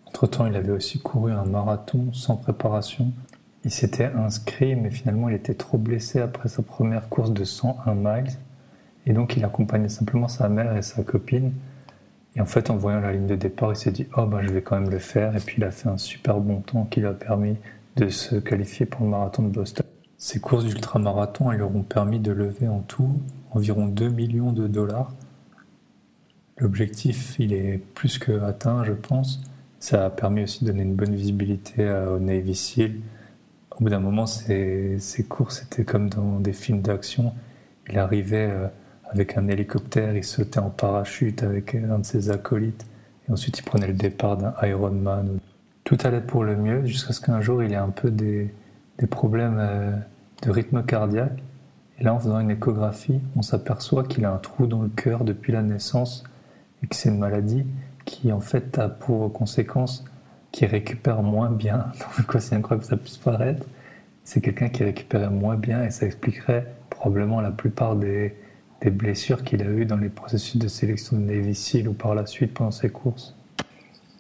Entre-temps, 0.07 0.47
il 0.47 0.55
avait 0.55 0.71
aussi 0.71 0.99
couru 0.99 1.31
un 1.31 1.45
marathon 1.45 2.11
sans 2.13 2.37
préparation. 2.37 3.11
Il 3.63 3.71
s'était 3.71 4.05
inscrit, 4.05 4.75
mais 4.75 4.89
finalement, 4.89 5.29
il 5.29 5.35
était 5.35 5.53
trop 5.53 5.77
blessé 5.77 6.19
après 6.19 6.49
sa 6.49 6.63
première 6.63 7.09
course 7.09 7.31
de 7.31 7.43
101 7.43 7.93
miles. 7.95 8.31
Et 9.05 9.13
donc, 9.13 9.37
il 9.37 9.46
accompagnait 9.46 9.89
simplement 9.89 10.27
sa 10.27 10.50
mère 10.50 10.75
et 10.75 10.81
sa 10.81 11.03
copine. 11.03 11.53
Et 12.35 12.41
en 12.41 12.46
fait, 12.46 12.70
en 12.70 12.75
voyant 12.75 13.00
la 13.00 13.13
ligne 13.13 13.27
de 13.27 13.35
départ, 13.35 13.72
il 13.72 13.75
s'est 13.75 13.91
dit 13.91 14.07
Oh, 14.18 14.25
ben, 14.25 14.41
je 14.41 14.50
vais 14.50 14.61
quand 14.61 14.79
même 14.79 14.89
le 14.89 15.00
faire. 15.00 15.35
Et 15.35 15.39
puis, 15.39 15.55
il 15.57 15.63
a 15.63 15.72
fait 15.72 15.89
un 15.89 15.98
super 15.98 16.39
bon 16.39 16.61
temps 16.61 16.85
qui 16.85 17.00
lui 17.00 17.07
a 17.07 17.13
permis 17.13 17.55
de 17.96 18.09
se 18.09 18.35
qualifier 18.35 18.85
pour 18.85 19.05
le 19.05 19.11
marathon 19.11 19.44
de 19.44 19.50
Boston. 19.50 19.85
Ces 20.18 20.39
courses 20.39 20.65
d'ultramarathon 20.65 21.51
lui 21.51 21.61
auront 21.61 21.83
permis 21.83 22.20
de 22.20 22.31
lever 22.31 22.68
en 22.68 22.79
tout 22.79 23.22
environ 23.51 23.85
2 23.87 24.09
millions 24.09 24.51
de 24.51 24.68
dollars. 24.68 25.13
L'objectif, 26.57 27.35
il 27.39 27.53
est 27.53 27.77
plus 27.77 28.18
que 28.18 28.41
atteint, 28.41 28.83
je 28.83 28.94
pense. 28.94 29.41
Ça 29.79 30.05
a 30.05 30.09
permis 30.09 30.44
aussi 30.44 30.63
de 30.63 30.72
donner 30.72 30.83
une 30.83 30.96
bonne 30.96 31.15
visibilité 31.15 31.89
au 31.89 32.20
Navy 32.20 32.55
SEAL. 32.55 32.96
Au 33.72 33.83
bout 33.83 33.89
d'un 33.89 34.00
moment, 34.00 34.25
ces, 34.25 34.98
courses 35.27 35.63
étaient 35.63 35.83
comme 35.83 36.09
dans 36.09 36.39
des 36.39 36.53
films 36.53 36.81
d'action. 36.81 37.33
Il 37.89 38.00
arrivait 38.00 38.50
euh, 38.50 38.68
avec 39.11 39.37
un 39.37 39.48
hélicoptère, 39.48 40.15
il 40.15 40.24
sautait 40.24 40.59
en 40.59 40.70
parachute 40.70 41.44
avec 41.44 41.75
un 41.75 42.00
de 42.00 42.05
ses 42.05 42.29
acolytes, 42.29 42.85
et 43.27 43.31
ensuite 43.31 43.59
il 43.59 43.63
prenait 43.63 43.87
le 43.87 43.94
départ 43.94 44.37
d'un 44.37 44.53
Ironman. 44.61 45.39
Tout 45.83 45.98
allait 46.03 46.22
pour 46.22 46.44
le 46.44 46.55
mieux, 46.55 46.85
jusqu'à 46.85 47.13
ce 47.13 47.22
qu'un 47.22 47.41
jour 47.41 47.63
il 47.63 47.72
ait 47.74 47.77
un 47.77 47.89
peu 47.89 48.09
des, 48.09 48.53
problèmes 49.09 49.57
euh, 49.59 49.91
de 50.41 50.50
rythme 50.51 50.83
cardiaque. 50.83 51.44
Et 52.00 52.03
là, 52.03 52.13
en 52.13 52.20
faisant 52.20 52.39
une 52.39 52.51
échographie, 52.51 53.22
on 53.35 53.41
s'aperçoit 53.41 54.03
qu'il 54.03 54.25
a 54.25 54.33
un 54.33 54.37
trou 54.37 54.68
dans 54.68 54.81
le 54.81 54.89
cœur 54.89 55.24
depuis 55.24 55.53
la 55.53 55.61
naissance 55.61 56.25
et 56.83 56.87
que 56.87 56.96
c'est 56.96 57.09
une 57.09 57.20
maladie 57.20 57.65
qui, 58.03 58.33
en 58.33 58.41
fait, 58.41 58.77
a 58.79 58.89
pour 58.89 59.31
conséquence 59.31 60.03
qu'il 60.51 60.68
récupère 60.68 61.22
moins 61.22 61.50
bien. 61.50 61.85
Donc, 62.18 62.41
c'est 62.41 62.55
incroyable 62.55 62.83
que 62.83 62.89
ça 62.89 62.98
puisse 62.98 63.18
paraître. 63.18 63.65
C'est 64.25 64.41
quelqu'un 64.41 64.68
qui 64.68 64.83
récupérait 64.83 65.29
moins 65.29 65.55
bien 65.55 65.83
et 65.85 65.91
ça 65.91 66.05
expliquerait 66.05 66.74
probablement 66.89 67.39
la 67.39 67.51
plupart 67.51 67.96
des, 67.96 68.35
des 68.81 68.90
blessures 68.90 69.44
qu'il 69.44 69.61
a 69.61 69.66
eues 69.66 69.85
dans 69.85 69.98
les 69.98 70.09
processus 70.09 70.57
de 70.57 70.68
sélection 70.68 71.18
de 71.18 71.22
Navy 71.24 71.88
ou 71.88 71.94
par 71.94 72.16
la 72.16 72.25
suite 72.25 72.53
pendant 72.53 72.72
ses 72.72 72.90
courses. 72.90 73.35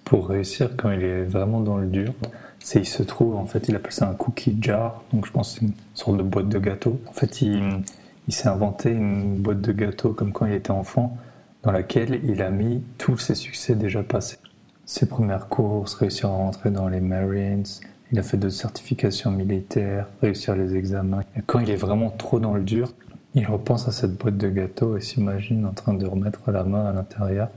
Pour 0.03 0.29
réussir 0.29 0.69
quand 0.77 0.91
il 0.91 1.03
est 1.03 1.23
vraiment 1.23 1.61
dans 1.61 1.77
le 1.77 1.87
dur, 1.87 2.13
c'est 2.59 2.79
il 2.79 2.85
se 2.85 3.03
trouve 3.03 3.35
en 3.35 3.45
fait 3.45 3.67
il 3.67 3.75
appelle 3.75 3.91
ça 3.91 4.09
un 4.09 4.13
cookie 4.13 4.57
jar. 4.61 5.03
Donc 5.11 5.25
je 5.25 5.31
pense 5.31 5.53
que 5.53 5.59
c'est 5.59 5.65
une 5.65 5.73
sorte 5.93 6.17
de 6.17 6.23
boîte 6.23 6.49
de 6.49 6.59
gâteau. 6.59 6.99
En 7.07 7.13
fait 7.13 7.41
il, 7.41 7.83
s'est 8.29 8.47
inventé 8.47 8.91
une 8.91 9.37
boîte 9.37 9.61
de 9.61 9.71
gâteau 9.71 10.13
comme 10.13 10.31
quand 10.31 10.45
il 10.45 10.53
était 10.53 10.71
enfant 10.71 11.17
dans 11.63 11.71
laquelle 11.71 12.21
il 12.23 12.41
a 12.41 12.49
mis 12.49 12.83
tous 12.97 13.17
ses 13.17 13.35
succès 13.35 13.75
déjà 13.75 14.03
passés. 14.03 14.37
Ses 14.85 15.07
premières 15.07 15.47
courses 15.47 15.95
réussir 15.95 16.29
à 16.29 16.35
rentrer 16.35 16.69
dans 16.69 16.87
les 16.87 17.01
Marines 17.01 17.65
il 18.11 18.19
a 18.19 18.23
fait 18.23 18.37
deux 18.37 18.51
certifications 18.51 19.31
militaires 19.31 20.07
réussir 20.21 20.55
les 20.55 20.75
examens. 20.75 21.23
Quand 21.47 21.59
il 21.59 21.69
est 21.69 21.75
vraiment 21.75 22.11
trop 22.11 22.39
dans 22.39 22.53
le 22.53 22.61
dur 22.61 22.93
il 23.35 23.45
repense 23.45 23.87
à 23.87 23.91
cette 23.91 24.15
boîte 24.17 24.37
de 24.37 24.49
gâteau 24.49 24.97
et 24.97 25.01
s'imagine 25.01 25.65
en 25.65 25.73
train 25.73 25.93
de 25.93 26.05
remettre 26.05 26.51
la 26.51 26.63
main 26.63 26.85
à 26.85 26.93
l'intérieur 26.93 27.49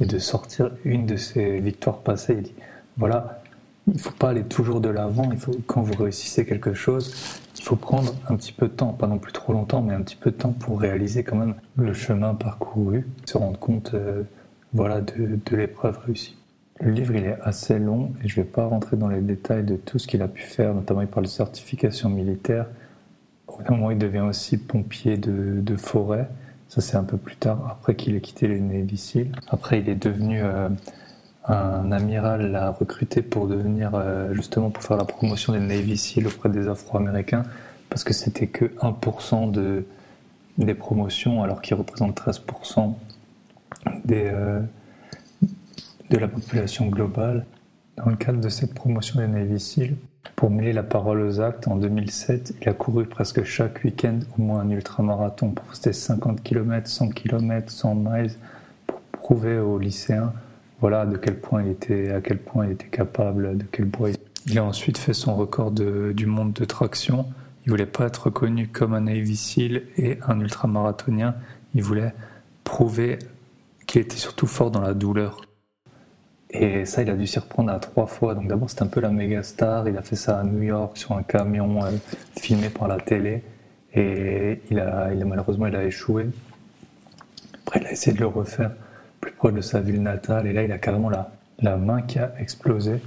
et 0.00 0.06
de 0.06 0.18
sortir 0.18 0.70
une 0.84 1.06
de 1.06 1.16
ses 1.16 1.60
victoires 1.60 1.98
passées 1.98 2.34
il 2.38 2.42
dit 2.42 2.54
voilà 2.96 3.40
il 3.88 3.94
ne 3.94 3.98
faut 3.98 4.12
pas 4.12 4.30
aller 4.30 4.42
toujours 4.42 4.80
de 4.80 4.88
l'avant. 4.88 5.30
Quand 5.66 5.82
vous 5.82 6.02
réussissez 6.02 6.44
quelque 6.44 6.74
chose, 6.74 7.40
il 7.56 7.62
faut 7.62 7.76
prendre 7.76 8.14
un 8.28 8.34
petit 8.34 8.52
peu 8.52 8.66
de 8.66 8.72
temps, 8.72 8.92
pas 8.92 9.06
non 9.06 9.18
plus 9.18 9.32
trop 9.32 9.52
longtemps, 9.52 9.80
mais 9.80 9.94
un 9.94 10.02
petit 10.02 10.16
peu 10.16 10.32
de 10.32 10.36
temps 10.36 10.52
pour 10.52 10.80
réaliser 10.80 11.22
quand 11.22 11.36
même 11.36 11.54
le 11.76 11.92
chemin 11.92 12.34
parcouru, 12.34 13.06
se 13.26 13.38
rendre 13.38 13.58
compte, 13.58 13.92
euh, 13.94 14.22
voilà, 14.72 15.00
de, 15.00 15.38
de 15.44 15.56
l'épreuve 15.56 15.98
réussie. 16.04 16.36
Le 16.80 16.90
livre, 16.90 17.14
il 17.14 17.24
est 17.24 17.38
assez 17.42 17.78
long 17.78 18.12
et 18.24 18.28
je 18.28 18.38
ne 18.38 18.44
vais 18.44 18.50
pas 18.50 18.66
rentrer 18.66 18.96
dans 18.96 19.08
les 19.08 19.20
détails 19.20 19.62
de 19.62 19.76
tout 19.76 19.98
ce 19.98 20.08
qu'il 20.08 20.20
a 20.20 20.28
pu 20.28 20.42
faire, 20.42 20.74
notamment 20.74 21.02
il 21.02 21.08
parle 21.08 21.26
de 21.26 21.30
certification 21.30 22.08
militaire. 22.08 22.66
Bout 23.58 23.70
moment, 23.70 23.90
il 23.90 23.98
devient 23.98 24.20
aussi 24.20 24.58
pompier 24.58 25.16
de, 25.16 25.76
forêt. 25.76 26.28
Ça, 26.68 26.80
c'est 26.80 26.96
un 26.96 27.04
peu 27.04 27.16
plus 27.16 27.36
tard, 27.36 27.66
après 27.70 27.94
qu'il 27.94 28.16
ait 28.16 28.20
quitté 28.20 28.48
les 28.48 28.60
Navy 28.60 29.30
Après, 29.48 29.80
il 29.80 29.88
est 29.88 29.94
devenu 29.94 30.42
euh, 30.42 30.68
un 31.48 31.92
amiral 31.92 32.50
l'a 32.50 32.70
recruté 32.70 33.22
pour 33.22 33.46
devenir 33.46 33.92
euh, 33.94 34.34
justement 34.34 34.70
pour 34.70 34.82
faire 34.82 34.96
la 34.96 35.04
promotion 35.04 35.52
des 35.52 35.60
Navy 35.60 35.96
SEAL 35.96 36.26
auprès 36.26 36.48
des 36.48 36.68
Afro-Américains 36.68 37.44
parce 37.88 38.02
que 38.02 38.12
c'était 38.12 38.48
que 38.48 38.64
1% 38.64 39.52
de, 39.52 39.86
des 40.58 40.74
promotions 40.74 41.44
alors 41.44 41.62
qu'ils 41.62 41.76
représentent 41.76 42.20
13% 42.20 42.94
des, 44.04 44.24
euh, 44.26 44.60
de 46.10 46.18
la 46.18 46.28
population 46.28 46.86
globale. 46.86 47.46
Dans 47.96 48.10
le 48.10 48.16
cadre 48.16 48.40
de 48.40 48.48
cette 48.48 48.74
promotion 48.74 49.20
des 49.20 49.28
Navy 49.28 49.60
SEAL, 49.60 49.94
pour 50.34 50.50
mêler 50.50 50.72
la 50.72 50.82
parole 50.82 51.20
aux 51.22 51.40
actes, 51.40 51.68
en 51.68 51.76
2007, 51.76 52.54
il 52.60 52.68
a 52.68 52.72
couru 52.72 53.06
presque 53.06 53.44
chaque 53.44 53.84
week-end 53.84 54.18
au 54.36 54.42
moins 54.42 54.60
un 54.60 54.70
ultramarathon 54.70 55.50
pour 55.50 55.68
rester 55.68 55.92
50 55.92 56.42
km, 56.42 56.88
100 56.88 57.10
km, 57.10 57.70
100 57.70 57.94
miles 57.94 58.32
pour 58.86 59.00
prouver 59.12 59.58
aux 59.58 59.78
lycéens 59.78 60.32
voilà 60.80 61.06
de 61.06 61.16
quel 61.16 61.38
point 61.38 61.62
il 61.62 61.70
était, 61.70 62.12
à 62.12 62.20
quel 62.20 62.38
point 62.38 62.66
il 62.66 62.72
était 62.72 62.88
capable, 62.88 63.56
de 63.56 63.64
quel 63.70 63.86
bruit. 63.86 64.16
Il 64.46 64.58
a 64.58 64.64
ensuite 64.64 64.98
fait 64.98 65.14
son 65.14 65.34
record 65.34 65.70
du 65.72 66.26
monde 66.26 66.52
de 66.52 66.64
traction. 66.64 67.26
Il 67.64 67.70
voulait 67.70 67.86
pas 67.86 68.06
être 68.06 68.24
reconnu 68.26 68.68
comme 68.68 68.94
un 68.94 69.02
Navy 69.02 69.36
SEAL 69.36 69.82
et 69.96 70.18
un 70.26 70.38
ultramarathonien. 70.38 71.34
Il 71.74 71.82
voulait 71.82 72.14
prouver 72.62 73.18
qu'il 73.86 74.02
était 74.02 74.16
surtout 74.16 74.46
fort 74.46 74.70
dans 74.70 74.80
la 74.80 74.94
douleur. 74.94 75.40
Et 76.58 76.84
ça, 76.86 77.02
il 77.02 77.10
a 77.10 77.14
dû 77.14 77.26
s'y 77.26 77.38
reprendre 77.38 77.70
à 77.70 77.78
trois 77.78 78.06
fois. 78.06 78.34
Donc 78.34 78.48
d'abord, 78.48 78.70
c'était 78.70 78.82
un 78.82 78.86
peu 78.88 79.00
la 79.00 79.10
méga 79.10 79.42
star. 79.42 79.88
Il 79.88 79.96
a 79.96 80.02
fait 80.02 80.16
ça 80.16 80.40
à 80.40 80.44
New 80.44 80.62
York 80.62 80.96
sur 80.96 81.12
un 81.12 81.22
camion 81.22 81.84
euh, 81.84 81.90
filmé 82.38 82.70
par 82.70 82.88
la 82.88 82.98
télé. 82.98 83.42
Et 83.94 84.60
il 84.70 84.78
a, 84.80 85.10
malheureusement, 85.24 85.66
il 85.66 85.76
a 85.76 85.84
échoué. 85.84 86.26
Après, 87.62 87.80
il 87.80 87.86
a 87.86 87.92
essayé 87.92 88.14
de 88.14 88.20
le 88.20 88.26
refaire 88.26 88.72
plus 89.20 89.32
proche 89.32 89.54
de 89.54 89.60
sa 89.60 89.80
ville 89.80 90.02
natale. 90.02 90.46
Et 90.46 90.52
là, 90.52 90.62
il 90.62 90.72
a 90.72 90.78
carrément 90.78 91.10
la, 91.10 91.30
la 91.60 91.76
main 91.76 92.02
qui 92.02 92.18
a 92.18 92.32
explosé. 92.38 93.00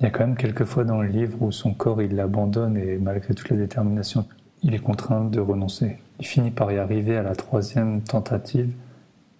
Il 0.00 0.04
y 0.04 0.06
a 0.06 0.10
quand 0.10 0.26
même 0.26 0.36
quelques 0.36 0.64
fois 0.64 0.84
dans 0.84 1.00
le 1.00 1.08
livre 1.08 1.42
où 1.42 1.52
son 1.52 1.72
corps, 1.72 2.02
il 2.02 2.16
l'abandonne 2.16 2.76
et 2.76 2.96
malgré 2.96 3.34
toute 3.34 3.48
la 3.50 3.56
détermination, 3.56 4.26
il 4.62 4.74
est 4.74 4.78
contraint 4.78 5.24
de 5.24 5.40
renoncer. 5.40 5.98
Il 6.20 6.26
finit 6.26 6.50
par 6.50 6.72
y 6.72 6.78
arriver 6.78 7.16
à 7.16 7.22
la 7.22 7.34
troisième 7.34 8.00
tentative, 8.02 8.70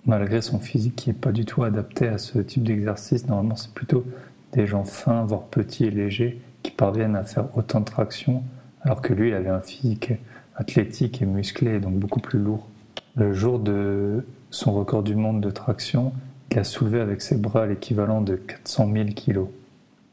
malgré 0.07 0.43
son 0.43 0.59
physique 0.59 0.97
qui 0.97 1.11
n'est 1.11 1.15
pas 1.15 1.33
du 1.33 1.45
tout 1.45 1.65
adapté 1.65 2.09
à 2.09 2.19
ce 2.19 2.39
type 2.39 2.65
d'exercice. 2.65 3.27
Normalement, 3.27 3.57
c'est 3.57 3.73
plutôt 3.73 4.05
des 4.53 4.67
gens 4.67 4.85
fins, 4.85 5.25
voire 5.25 5.45
petits 5.45 5.85
et 5.85 5.91
légers, 5.91 6.41
qui 6.63 6.71
parviennent 6.71 7.17
à 7.17 7.25
faire 7.25 7.47
autant 7.57 7.81
de 7.81 7.85
traction, 7.85 8.43
alors 8.83 9.03
que 9.03 9.13
lui, 9.13 9.29
il 9.29 9.35
avait 9.35 9.51
un 9.51 9.61
physique 9.61 10.13
athlétique 10.57 11.23
et 11.23 11.27
musclé, 11.27 11.81
donc 11.81 11.95
beaucoup 11.95 12.21
plus 12.21 12.39
lourd. 12.39 12.69
Le 13.17 13.33
jour 13.33 13.59
de 13.59 14.25
son 14.51 14.73
record 14.73 15.03
du 15.03 15.15
monde 15.15 15.41
de 15.41 15.51
traction, 15.51 16.13
il 16.51 16.59
a 16.59 16.65
soulevé 16.65 17.01
avec 17.01 17.21
ses 17.21 17.37
bras 17.37 17.67
l'équivalent 17.67 18.21
de 18.21 18.37
400 18.37 18.93
000 18.93 19.09
kilos. 19.09 19.49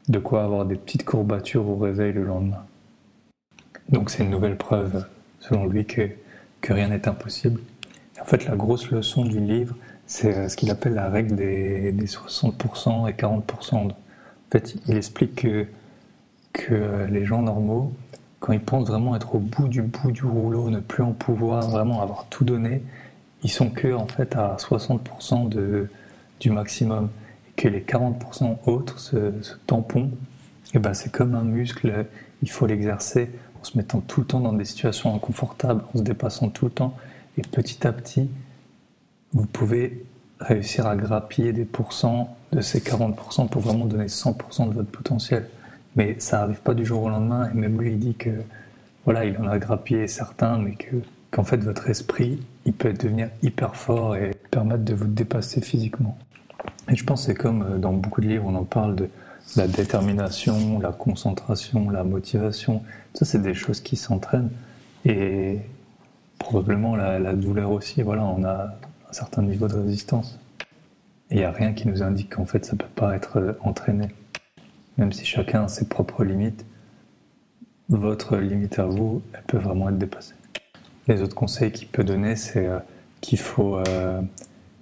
De 0.08 0.18
quoi 0.18 0.42
avoir 0.42 0.66
des 0.66 0.74
petites 0.74 1.04
courbatures 1.04 1.68
au 1.68 1.76
réveil 1.76 2.12
le 2.12 2.24
lendemain. 2.24 2.64
Donc 3.88 4.10
c'est 4.10 4.24
une 4.24 4.30
nouvelle 4.30 4.56
preuve, 4.56 5.06
selon 5.38 5.66
lui, 5.66 5.84
que, 5.84 6.08
que 6.60 6.72
rien 6.72 6.88
n'est 6.88 7.06
impossible. 7.06 7.60
En 8.22 8.24
fait, 8.24 8.46
la 8.46 8.54
grosse 8.54 8.90
leçon 8.90 9.24
du 9.24 9.40
livre, 9.40 9.74
c'est 10.06 10.48
ce 10.48 10.56
qu'il 10.56 10.70
appelle 10.70 10.94
la 10.94 11.08
règle 11.08 11.34
des, 11.34 11.90
des 11.90 12.06
60% 12.06 13.10
et 13.10 13.12
40%. 13.12 13.74
En 13.74 13.90
fait, 14.50 14.76
il 14.86 14.96
explique 14.96 15.34
que, 15.42 15.66
que 16.52 17.06
les 17.10 17.24
gens 17.24 17.42
normaux, 17.42 17.92
quand 18.38 18.52
ils 18.52 18.60
pensent 18.60 18.88
vraiment 18.88 19.16
être 19.16 19.34
au 19.34 19.38
bout 19.40 19.66
du 19.66 19.82
bout 19.82 20.12
du 20.12 20.24
rouleau, 20.24 20.70
ne 20.70 20.78
plus 20.78 21.02
en 21.02 21.12
pouvoir, 21.12 21.68
vraiment 21.68 22.00
avoir 22.00 22.26
tout 22.26 22.44
donné, 22.44 22.82
ils 23.42 23.50
sont 23.50 23.70
que 23.70 23.92
en 23.92 24.06
fait 24.06 24.36
à 24.36 24.56
60% 24.56 25.48
de, 25.48 25.88
du 26.38 26.50
maximum. 26.50 27.10
Et 27.48 27.52
que 27.60 27.68
les 27.68 27.80
40% 27.80 28.58
autres, 28.66 29.00
ce, 29.00 29.32
tampon, 29.66 30.12
eh 30.74 30.78
ben 30.78 30.94
c'est 30.94 31.10
comme 31.10 31.34
un 31.34 31.42
muscle, 31.42 32.06
il 32.42 32.50
faut 32.50 32.66
l'exercer 32.66 33.30
en 33.60 33.64
se 33.64 33.76
mettant 33.76 34.00
tout 34.00 34.20
le 34.20 34.26
temps 34.26 34.40
dans 34.40 34.52
des 34.52 34.64
situations 34.64 35.12
inconfortables, 35.14 35.82
en 35.92 35.98
se 35.98 36.04
dépassant 36.04 36.48
tout 36.50 36.66
le 36.66 36.70
temps. 36.70 36.96
Et 37.38 37.42
petit 37.42 37.86
à 37.86 37.92
petit, 37.92 38.28
vous 39.32 39.46
pouvez 39.46 40.04
réussir 40.40 40.86
à 40.86 40.96
grappiller 40.96 41.52
des 41.52 41.64
pourcents 41.64 42.36
de 42.52 42.60
ces 42.60 42.80
40% 42.80 43.48
pour 43.48 43.62
vraiment 43.62 43.86
donner 43.86 44.06
100% 44.06 44.68
de 44.68 44.74
votre 44.74 44.90
potentiel. 44.90 45.48
Mais 45.96 46.16
ça 46.18 46.38
n'arrive 46.38 46.60
pas 46.60 46.74
du 46.74 46.84
jour 46.84 47.02
au 47.02 47.08
lendemain. 47.08 47.50
Et 47.50 47.54
même 47.54 47.80
lui, 47.80 47.92
il 47.92 47.98
dit 47.98 48.14
que 48.14 48.30
voilà, 49.04 49.24
il 49.24 49.36
en 49.38 49.48
a 49.48 49.58
grappillé 49.58 50.08
certains, 50.08 50.58
mais 50.58 50.74
que 50.74 50.96
qu'en 51.32 51.44
fait 51.44 51.56
votre 51.56 51.88
esprit, 51.88 52.40
il 52.66 52.74
peut 52.74 52.92
devenir 52.92 53.30
hyper 53.42 53.74
fort 53.74 54.14
et 54.16 54.32
permettre 54.50 54.84
de 54.84 54.94
vous 54.94 55.06
dépasser 55.06 55.60
physiquement. 55.60 56.16
Et 56.90 56.94
je 56.94 57.04
pense 57.04 57.22
que 57.22 57.32
c'est 57.32 57.38
comme 57.38 57.62
euh, 57.62 57.78
dans 57.78 57.92
beaucoup 57.92 58.20
de 58.20 58.28
livres, 58.28 58.44
on 58.46 58.54
en 58.54 58.64
parle 58.64 58.94
de 58.94 59.08
la 59.56 59.66
détermination, 59.66 60.78
la 60.78 60.92
concentration, 60.92 61.90
la 61.90 62.04
motivation. 62.04 62.82
Ça, 63.14 63.24
c'est 63.24 63.42
des 63.42 63.54
choses 63.54 63.80
qui 63.80 63.96
s'entraînent. 63.96 64.50
Et 65.04 65.58
probablement 66.42 66.96
la, 66.96 67.32
douleur 67.34 67.70
aussi. 67.70 68.02
Voilà, 68.02 68.24
on 68.24 68.44
a 68.44 68.78
un 69.08 69.12
certain 69.12 69.42
niveau 69.42 69.68
de 69.68 69.74
résistance. 69.74 70.38
Il 71.30 71.38
n'y 71.38 71.44
a 71.44 71.50
rien 71.50 71.72
qui 71.72 71.88
nous 71.88 72.02
indique 72.02 72.34
qu'en 72.34 72.44
fait, 72.44 72.64
ça 72.64 72.72
ne 72.72 72.78
peut 72.78 72.94
pas 72.94 73.16
être 73.16 73.38
euh, 73.38 73.52
entraîné. 73.62 74.08
Même 74.98 75.12
si 75.12 75.24
chacun 75.24 75.64
a 75.64 75.68
ses 75.68 75.88
propres 75.88 76.24
limites, 76.24 76.66
votre 77.88 78.36
limite 78.36 78.78
à 78.78 78.84
vous, 78.84 79.22
elle 79.32 79.42
peut 79.44 79.58
vraiment 79.58 79.88
être 79.88 79.98
dépassée. 79.98 80.34
Les 81.08 81.22
autres 81.22 81.34
conseils 81.34 81.72
qu'il 81.72 81.88
peut 81.88 82.04
donner, 82.04 82.36
c'est 82.36 82.66
euh, 82.66 82.78
qu'il 83.22 83.38
faut, 83.38 83.78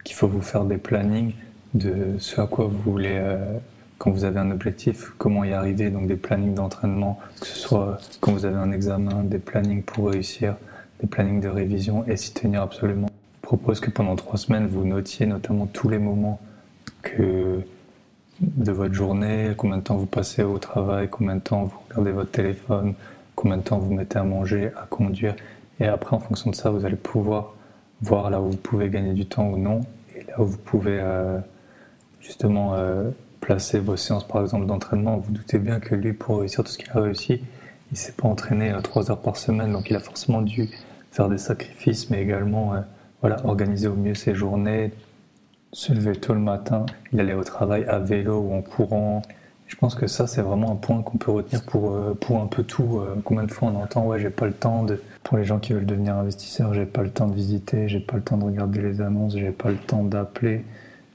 qu'il 0.02 0.16
faut 0.16 0.26
vous 0.26 0.40
faire 0.40 0.64
des 0.64 0.78
plannings 0.78 1.34
de 1.74 2.16
ce 2.18 2.40
à 2.40 2.46
quoi 2.46 2.66
vous 2.66 2.78
voulez, 2.78 3.16
euh, 3.18 3.58
quand 3.98 4.10
vous 4.10 4.24
avez 4.24 4.40
un 4.40 4.50
objectif, 4.50 5.12
comment 5.18 5.44
y 5.44 5.52
arriver, 5.52 5.90
donc 5.90 6.06
des 6.06 6.16
plannings 6.16 6.54
d'entraînement, 6.54 7.18
que 7.40 7.46
ce 7.46 7.58
soit 7.58 7.98
quand 8.20 8.32
vous 8.32 8.44
avez 8.44 8.56
un 8.56 8.72
examen, 8.72 9.22
des 9.24 9.38
plannings 9.38 9.82
pour 9.82 10.10
réussir, 10.10 10.56
des 11.00 11.06
plannings 11.06 11.40
de 11.40 11.48
révision 11.48 12.04
et 12.06 12.16
s'y 12.16 12.32
tenir 12.32 12.62
absolument. 12.62 13.08
Je 13.42 13.46
propose 13.46 13.80
que 13.80 13.90
pendant 13.90 14.16
trois 14.16 14.38
semaines, 14.38 14.66
vous 14.66 14.84
notiez 14.84 15.26
notamment 15.26 15.66
tous 15.66 15.88
les 15.88 15.98
moments 15.98 16.40
que 17.02 17.60
de 18.40 18.72
votre 18.72 18.94
journée, 18.94 19.52
combien 19.56 19.78
de 19.78 19.82
temps 19.82 19.96
vous 19.96 20.06
passez 20.06 20.42
au 20.42 20.58
travail, 20.58 21.08
combien 21.08 21.36
de 21.36 21.40
temps 21.40 21.64
vous 21.64 21.78
regardez 21.88 22.12
votre 22.12 22.30
téléphone, 22.30 22.94
combien 23.34 23.58
de 23.58 23.62
temps 23.62 23.78
vous 23.78 23.92
mettez 23.92 24.18
à 24.18 24.24
manger, 24.24 24.70
à 24.76 24.86
conduire. 24.88 25.34
Et 25.78 25.86
après, 25.86 26.14
en 26.16 26.20
fonction 26.20 26.50
de 26.50 26.54
ça, 26.54 26.70
vous 26.70 26.84
allez 26.84 26.96
pouvoir 26.96 27.54
voir 28.02 28.30
là 28.30 28.40
où 28.40 28.50
vous 28.50 28.56
pouvez 28.56 28.88
gagner 28.88 29.12
du 29.12 29.26
temps 29.26 29.48
ou 29.48 29.58
non, 29.58 29.80
et 30.16 30.24
là 30.24 30.40
où 30.40 30.44
vous 30.44 30.56
pouvez 30.56 30.98
euh, 31.00 31.38
justement 32.20 32.74
euh, 32.74 33.10
placer 33.40 33.78
vos 33.78 33.96
séances 33.96 34.26
par 34.26 34.42
exemple 34.42 34.66
d'entraînement, 34.66 35.18
vous 35.18 35.32
doutez 35.32 35.58
bien 35.58 35.80
que 35.80 35.94
lui 35.94 36.12
pour 36.12 36.40
réussir 36.40 36.64
tout 36.64 36.70
ce 36.70 36.78
qu'il 36.78 36.90
a 36.90 37.00
réussi, 37.00 37.42
il 37.92 37.98
s'est 37.98 38.12
pas 38.12 38.28
entraîné 38.28 38.72
euh, 38.72 38.80
trois 38.80 39.10
heures 39.10 39.20
par 39.20 39.36
semaine, 39.36 39.72
donc 39.72 39.90
il 39.90 39.96
a 39.96 40.00
forcément 40.00 40.40
dû 40.40 40.70
faire 41.10 41.28
des 41.28 41.38
sacrifices, 41.38 42.10
mais 42.10 42.22
également 42.22 42.74
euh, 42.74 42.80
voilà 43.20 43.44
organiser 43.44 43.88
au 43.88 43.94
mieux 43.94 44.14
ses 44.14 44.34
journées, 44.34 44.92
se 45.72 45.92
lever 45.92 46.12
tôt 46.12 46.34
le 46.34 46.40
matin, 46.40 46.86
il 47.12 47.20
allait 47.20 47.34
au 47.34 47.44
travail 47.44 47.84
à 47.84 47.98
vélo 47.98 48.38
ou 48.38 48.54
en 48.54 48.62
courant. 48.62 49.22
Je 49.66 49.76
pense 49.76 49.94
que 49.94 50.06
ça 50.08 50.26
c'est 50.26 50.42
vraiment 50.42 50.72
un 50.72 50.76
point 50.76 51.00
qu'on 51.02 51.18
peut 51.18 51.30
retenir 51.30 51.62
pour 51.64 51.96
pour 52.16 52.40
un 52.40 52.46
peu 52.46 52.64
tout. 52.64 53.00
combien 53.24 53.44
de 53.44 53.52
fois 53.52 53.68
on 53.68 53.80
entend 53.80 54.04
ouais 54.04 54.18
j'ai 54.18 54.30
pas 54.30 54.46
le 54.46 54.52
temps 54.52 54.82
de 54.82 55.00
pour 55.22 55.36
les 55.36 55.44
gens 55.44 55.60
qui 55.60 55.72
veulent 55.72 55.86
devenir 55.86 56.16
investisseurs, 56.16 56.74
j'ai 56.74 56.86
pas 56.86 57.02
le 57.02 57.10
temps 57.10 57.28
de 57.28 57.34
visiter, 57.34 57.86
j'ai 57.88 58.00
pas 58.00 58.16
le 58.16 58.22
temps 58.22 58.36
de 58.36 58.44
regarder 58.44 58.82
les 58.82 59.00
annonces, 59.00 59.36
j'ai 59.36 59.52
pas 59.52 59.70
le 59.70 59.76
temps 59.76 60.02
d'appeler 60.02 60.64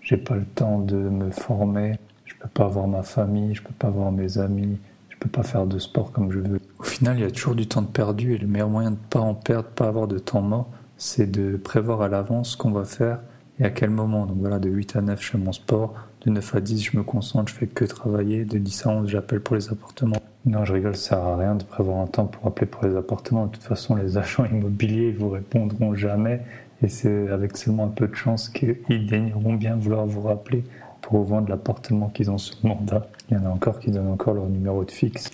j'ai 0.05 0.17
pas 0.17 0.35
le 0.35 0.45
temps 0.45 0.79
de 0.79 0.95
me 0.95 1.31
former, 1.31 1.97
je 2.25 2.35
peux 2.35 2.47
pas 2.47 2.67
voir 2.67 2.87
ma 2.87 3.01
famille, 3.01 3.55
je 3.55 3.63
peux 3.63 3.73
pas 3.73 3.89
voir 3.89 4.11
mes 4.11 4.37
amis, 4.37 4.77
je 5.09 5.17
peux 5.17 5.29
pas 5.29 5.41
faire 5.41 5.65
de 5.65 5.79
sport 5.79 6.11
comme 6.11 6.31
je 6.31 6.39
veux. 6.39 6.61
Au 6.79 6.83
final, 6.83 7.17
il 7.17 7.21
y 7.21 7.25
a 7.25 7.31
toujours 7.31 7.55
du 7.55 7.67
temps 7.67 7.81
de 7.81 7.87
perdu 7.87 8.33
et 8.33 8.37
le 8.37 8.47
meilleur 8.47 8.69
moyen 8.69 8.91
de 8.91 8.97
pas 9.09 9.19
en 9.19 9.33
perdre, 9.33 9.69
pas 9.69 9.87
avoir 9.87 10.07
de 10.07 10.19
temps 10.19 10.41
mort, 10.41 10.69
c'est 10.97 11.29
de 11.29 11.55
prévoir 11.55 12.01
à 12.01 12.09
l'avance 12.09 12.51
ce 12.51 12.57
qu'on 12.57 12.71
va 12.71 12.83
faire 12.83 13.19
et 13.59 13.63
à 13.63 13.69
quel 13.69 13.89
moment. 13.89 14.25
Donc 14.25 14.37
voilà, 14.39 14.59
de 14.59 14.69
8 14.69 14.97
à 14.97 15.01
9, 15.01 15.21
je 15.21 15.31
fais 15.31 15.37
mon 15.37 15.53
sport, 15.53 15.93
de 16.25 16.31
9 16.31 16.55
à 16.55 16.59
10, 16.61 16.83
je 16.83 16.97
me 16.97 17.03
concentre, 17.03 17.51
je 17.51 17.55
fais 17.57 17.67
que 17.67 17.85
travailler, 17.85 18.43
de 18.43 18.57
10 18.57 18.85
à 18.85 18.89
11, 18.89 19.09
j'appelle 19.09 19.39
pour 19.39 19.55
les 19.55 19.69
appartements. 19.69 20.21
Non, 20.45 20.65
je 20.65 20.73
rigole, 20.73 20.95
ça 20.95 21.15
sert 21.15 21.19
à 21.19 21.37
rien 21.37 21.55
de 21.55 21.63
prévoir 21.63 21.99
un 21.99 22.07
temps 22.07 22.25
pour 22.25 22.45
appeler 22.45 22.67
pour 22.67 22.85
les 22.85 22.95
appartements. 22.95 23.45
De 23.47 23.51
toute 23.51 23.63
façon, 23.63 23.95
les 23.95 24.17
agents 24.19 24.45
immobiliers, 24.45 25.11
vous 25.13 25.29
répondront 25.29 25.95
jamais 25.95 26.41
et 26.81 26.89
c'est 26.89 27.29
avec 27.29 27.55
seulement 27.55 27.85
un 27.85 27.89
peu 27.89 28.07
de 28.07 28.15
chance 28.15 28.49
qu'ils 28.49 29.07
daigneront 29.07 29.53
bien 29.53 29.75
vouloir 29.75 30.05
vous 30.05 30.21
rappeler 30.21 30.63
pour 31.01 31.19
vous 31.19 31.25
vendre 31.25 31.49
l'appartement 31.49 32.09
qu'ils 32.09 32.29
ont 32.31 32.37
sous 32.37 32.55
mandat. 32.67 33.07
Il 33.29 33.37
y 33.37 33.39
en 33.39 33.45
a 33.45 33.49
encore 33.49 33.79
qui 33.79 33.91
donnent 33.91 34.11
encore 34.11 34.33
leur 34.33 34.47
numéro 34.47 34.83
de 34.83 34.91
fixe. 34.91 35.31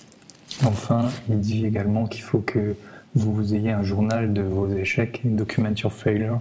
Enfin, 0.64 1.08
il 1.28 1.40
dit 1.40 1.66
également 1.66 2.06
qu'il 2.06 2.22
faut 2.22 2.40
que 2.40 2.76
vous 3.14 3.54
ayez 3.54 3.72
un 3.72 3.82
journal 3.82 4.32
de 4.32 4.42
vos 4.42 4.68
échecs, 4.68 5.20
Document 5.24 5.74
Your 5.74 5.92
Failure, 5.92 6.40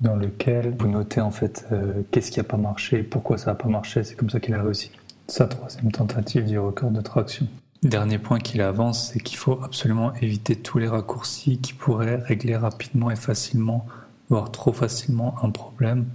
dans 0.00 0.16
lequel 0.16 0.74
vous 0.78 0.88
notez 0.88 1.20
en 1.20 1.30
fait 1.30 1.66
euh, 1.72 2.02
qu'est-ce 2.10 2.30
qui 2.30 2.38
n'a 2.38 2.44
pas 2.44 2.56
marché, 2.56 3.02
pourquoi 3.02 3.38
ça 3.38 3.50
n'a 3.50 3.54
pas 3.54 3.68
marché, 3.68 4.04
c'est 4.04 4.14
comme 4.14 4.30
ça 4.30 4.40
qu'il 4.40 4.54
a 4.54 4.62
réussi. 4.62 4.90
Sa 5.28 5.46
troisième 5.46 5.92
tentative 5.92 6.44
du 6.44 6.58
record 6.58 6.90
de 6.90 7.00
traction. 7.00 7.46
Dernier 7.82 8.18
point 8.18 8.40
qu'il 8.40 8.60
avance, 8.60 9.10
c'est 9.12 9.20
qu'il 9.20 9.36
faut 9.36 9.60
absolument 9.62 10.12
éviter 10.14 10.56
tous 10.56 10.78
les 10.78 10.88
raccourcis 10.88 11.58
qui 11.58 11.74
pourraient 11.74 12.16
régler 12.16 12.56
rapidement 12.56 13.10
et 13.10 13.16
facilement 13.16 13.86
voir 14.28 14.50
trop 14.50 14.72
facilement 14.72 15.36
un 15.42 15.50
problème. 15.50 16.06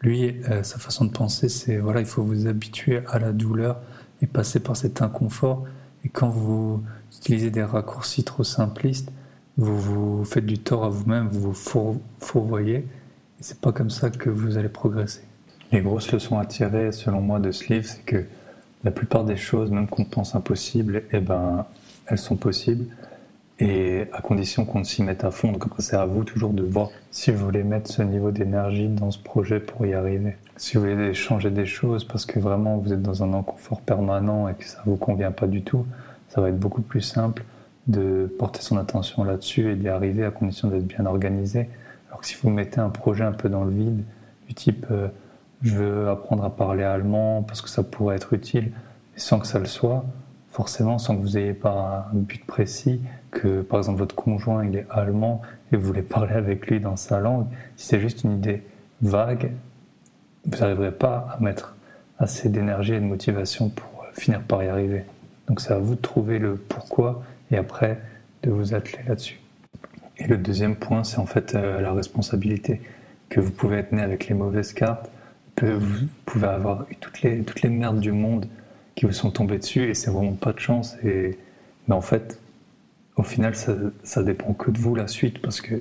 Lui, 0.00 0.36
euh, 0.50 0.62
sa 0.62 0.78
façon 0.78 1.04
de 1.04 1.10
penser, 1.10 1.48
c'est 1.48 1.76
voilà, 1.76 2.00
il 2.00 2.06
faut 2.06 2.22
vous 2.22 2.46
habituer 2.46 3.02
à 3.08 3.18
la 3.18 3.32
douleur 3.32 3.80
et 4.22 4.26
passer 4.26 4.60
par 4.60 4.76
cet 4.76 5.02
inconfort. 5.02 5.64
Et 6.04 6.08
quand 6.08 6.28
vous 6.28 6.82
utilisez 7.16 7.50
des 7.50 7.62
raccourcis 7.62 8.24
trop 8.24 8.44
simplistes, 8.44 9.10
vous 9.56 9.78
vous 9.78 10.24
faites 10.24 10.46
du 10.46 10.58
tort 10.58 10.84
à 10.84 10.88
vous-même, 10.88 11.28
vous 11.28 11.52
vous 11.52 12.00
fourvoyez. 12.20 12.76
Et 12.76 12.86
c'est 13.40 13.60
pas 13.60 13.72
comme 13.72 13.90
ça 13.90 14.10
que 14.10 14.30
vous 14.30 14.58
allez 14.58 14.68
progresser. 14.68 15.22
Les 15.72 15.80
grosses 15.80 16.12
leçons 16.12 16.38
à 16.38 16.44
tirer, 16.44 16.92
selon 16.92 17.20
moi, 17.20 17.40
de 17.40 17.50
ce 17.50 17.72
livre, 17.72 17.86
c'est 17.86 18.04
que 18.04 18.24
la 18.84 18.90
plupart 18.90 19.24
des 19.24 19.36
choses, 19.36 19.70
même 19.70 19.88
qu'on 19.88 20.04
pense 20.04 20.34
impossibles, 20.34 21.04
eh 21.12 21.20
ben, 21.20 21.64
elles 22.06 22.18
sont 22.18 22.36
possibles 22.36 22.86
et 23.60 24.06
à 24.12 24.20
condition 24.20 24.64
qu'on 24.64 24.82
s'y 24.84 25.02
mette 25.02 25.24
à 25.24 25.30
fond. 25.30 25.52
Donc 25.52 25.64
après, 25.66 25.82
c'est 25.82 25.96
à 25.96 26.06
vous 26.06 26.24
toujours 26.24 26.52
de 26.52 26.62
voir 26.62 26.90
si 27.10 27.30
vous 27.30 27.44
voulez 27.44 27.62
mettre 27.62 27.90
ce 27.90 28.02
niveau 28.02 28.30
d'énergie 28.30 28.88
dans 28.88 29.10
ce 29.10 29.18
projet 29.18 29.60
pour 29.60 29.86
y 29.86 29.94
arriver. 29.94 30.36
Si 30.56 30.76
vous 30.76 30.84
voulez 30.84 31.14
changer 31.14 31.50
des 31.50 31.66
choses 31.66 32.04
parce 32.04 32.26
que 32.26 32.38
vraiment 32.38 32.78
vous 32.78 32.92
êtes 32.92 33.02
dans 33.02 33.22
un 33.22 33.32
inconfort 33.32 33.80
permanent 33.80 34.48
et 34.48 34.54
que 34.54 34.64
ça 34.64 34.82
vous 34.86 34.96
convient 34.96 35.32
pas 35.32 35.46
du 35.46 35.62
tout, 35.62 35.86
ça 36.28 36.40
va 36.40 36.48
être 36.48 36.58
beaucoup 36.58 36.82
plus 36.82 37.00
simple 37.00 37.44
de 37.86 38.32
porter 38.38 38.60
son 38.62 38.76
attention 38.76 39.24
là-dessus 39.24 39.70
et 39.70 39.76
d'y 39.76 39.88
arriver 39.88 40.24
à 40.24 40.30
condition 40.30 40.68
d'être 40.68 40.86
bien 40.86 41.06
organisé. 41.06 41.68
Alors 42.08 42.20
que 42.20 42.26
si 42.26 42.36
vous 42.42 42.50
mettez 42.50 42.80
un 42.80 42.88
projet 42.88 43.24
un 43.24 43.32
peu 43.32 43.48
dans 43.48 43.64
le 43.64 43.70
vide, 43.70 44.02
du 44.48 44.54
type 44.54 44.86
euh, 44.90 45.08
je 45.62 45.74
veux 45.74 46.08
apprendre 46.08 46.44
à 46.44 46.54
parler 46.54 46.84
allemand 46.84 47.42
parce 47.42 47.62
que 47.62 47.68
ça 47.68 47.82
pourrait 47.82 48.16
être 48.16 48.32
utile, 48.32 48.70
sans 49.16 49.38
que 49.38 49.46
ça 49.46 49.58
le 49.58 49.64
soit, 49.64 50.04
forcément, 50.54 50.98
sans 50.98 51.16
que 51.16 51.20
vous 51.20 51.30
n'ayez 51.30 51.52
pas 51.52 52.08
un 52.14 52.16
but 52.16 52.46
précis, 52.46 53.00
que 53.32 53.60
par 53.60 53.80
exemple 53.80 53.98
votre 53.98 54.14
conjoint 54.14 54.64
il 54.64 54.76
est 54.76 54.86
allemand 54.88 55.42
et 55.72 55.76
vous 55.76 55.84
voulez 55.84 56.02
parler 56.02 56.34
avec 56.34 56.68
lui 56.68 56.78
dans 56.78 56.94
sa 56.94 57.18
langue, 57.18 57.46
si 57.76 57.88
c'est 57.88 57.98
juste 57.98 58.22
une 58.22 58.36
idée 58.36 58.62
vague, 59.02 59.50
vous 60.46 60.56
n'arriverez 60.56 60.92
pas 60.92 61.26
à 61.36 61.42
mettre 61.42 61.74
assez 62.20 62.48
d'énergie 62.48 62.94
et 62.94 63.00
de 63.00 63.04
motivation 63.04 63.68
pour 63.68 64.06
finir 64.12 64.42
par 64.42 64.62
y 64.62 64.68
arriver. 64.68 65.04
Donc 65.48 65.60
c'est 65.60 65.72
à 65.72 65.78
vous 65.78 65.96
de 65.96 66.00
trouver 66.00 66.38
le 66.38 66.54
pourquoi 66.54 67.24
et 67.50 67.56
après 67.56 67.98
de 68.44 68.50
vous 68.50 68.74
atteler 68.74 69.02
là-dessus. 69.08 69.40
Et 70.18 70.28
le 70.28 70.38
deuxième 70.38 70.76
point, 70.76 71.02
c'est 71.02 71.18
en 71.18 71.26
fait 71.26 71.56
euh, 71.56 71.80
la 71.80 71.92
responsabilité. 71.92 72.80
Que 73.28 73.40
vous 73.40 73.50
pouvez 73.50 73.78
être 73.78 73.90
né 73.90 74.02
avec 74.02 74.28
les 74.28 74.34
mauvaises 74.36 74.72
cartes, 74.72 75.10
que 75.56 75.66
vous 75.66 76.06
pouvez 76.24 76.46
avoir 76.46 76.86
eu 76.90 76.94
toutes 76.94 77.22
les, 77.22 77.42
toutes 77.42 77.62
les 77.62 77.70
merdes 77.70 77.98
du 77.98 78.12
monde 78.12 78.46
qui 78.94 79.06
vous 79.06 79.12
sont 79.12 79.30
tombées 79.30 79.58
dessus 79.58 79.88
et 79.88 79.94
c'est 79.94 80.10
vraiment 80.10 80.32
pas 80.32 80.52
de 80.52 80.60
chance. 80.60 80.96
Et, 81.04 81.38
mais 81.88 81.94
en 81.94 82.00
fait, 82.00 82.40
au 83.16 83.22
final, 83.22 83.54
ça, 83.54 83.74
ça 84.02 84.22
dépend 84.22 84.52
que 84.52 84.70
de 84.70 84.78
vous 84.78 84.94
la 84.94 85.06
suite 85.06 85.40
parce 85.40 85.60
que 85.60 85.80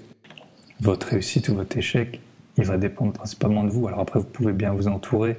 votre 0.82 1.08
réussite 1.08 1.49
ou 1.49 1.56
votre 1.56 1.78
échec, 1.78 2.19
il 2.58 2.65
va 2.65 2.78
dépendre 2.78 3.13
principalement 3.13 3.63
de 3.63 3.69
vous. 3.69 3.88
Alors 3.88 3.99
après, 3.99 4.19
vous 4.19 4.26
pouvez 4.26 4.54
bien 4.54 4.73
vous 4.73 4.88
entourer, 4.88 5.38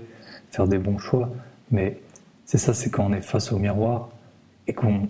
faire 0.51 0.67
des 0.67 0.79
bons 0.79 0.99
choix, 0.99 1.31
mais 1.71 1.99
c'est 2.45 2.59
ça, 2.59 2.75
c'est 2.75 2.91
quand 2.91 3.05
on 3.05 3.13
est 3.13 3.21
face 3.21 3.53
au 3.53 3.59
miroir 3.59 4.11
et 4.67 4.73
qu'on 4.73 5.09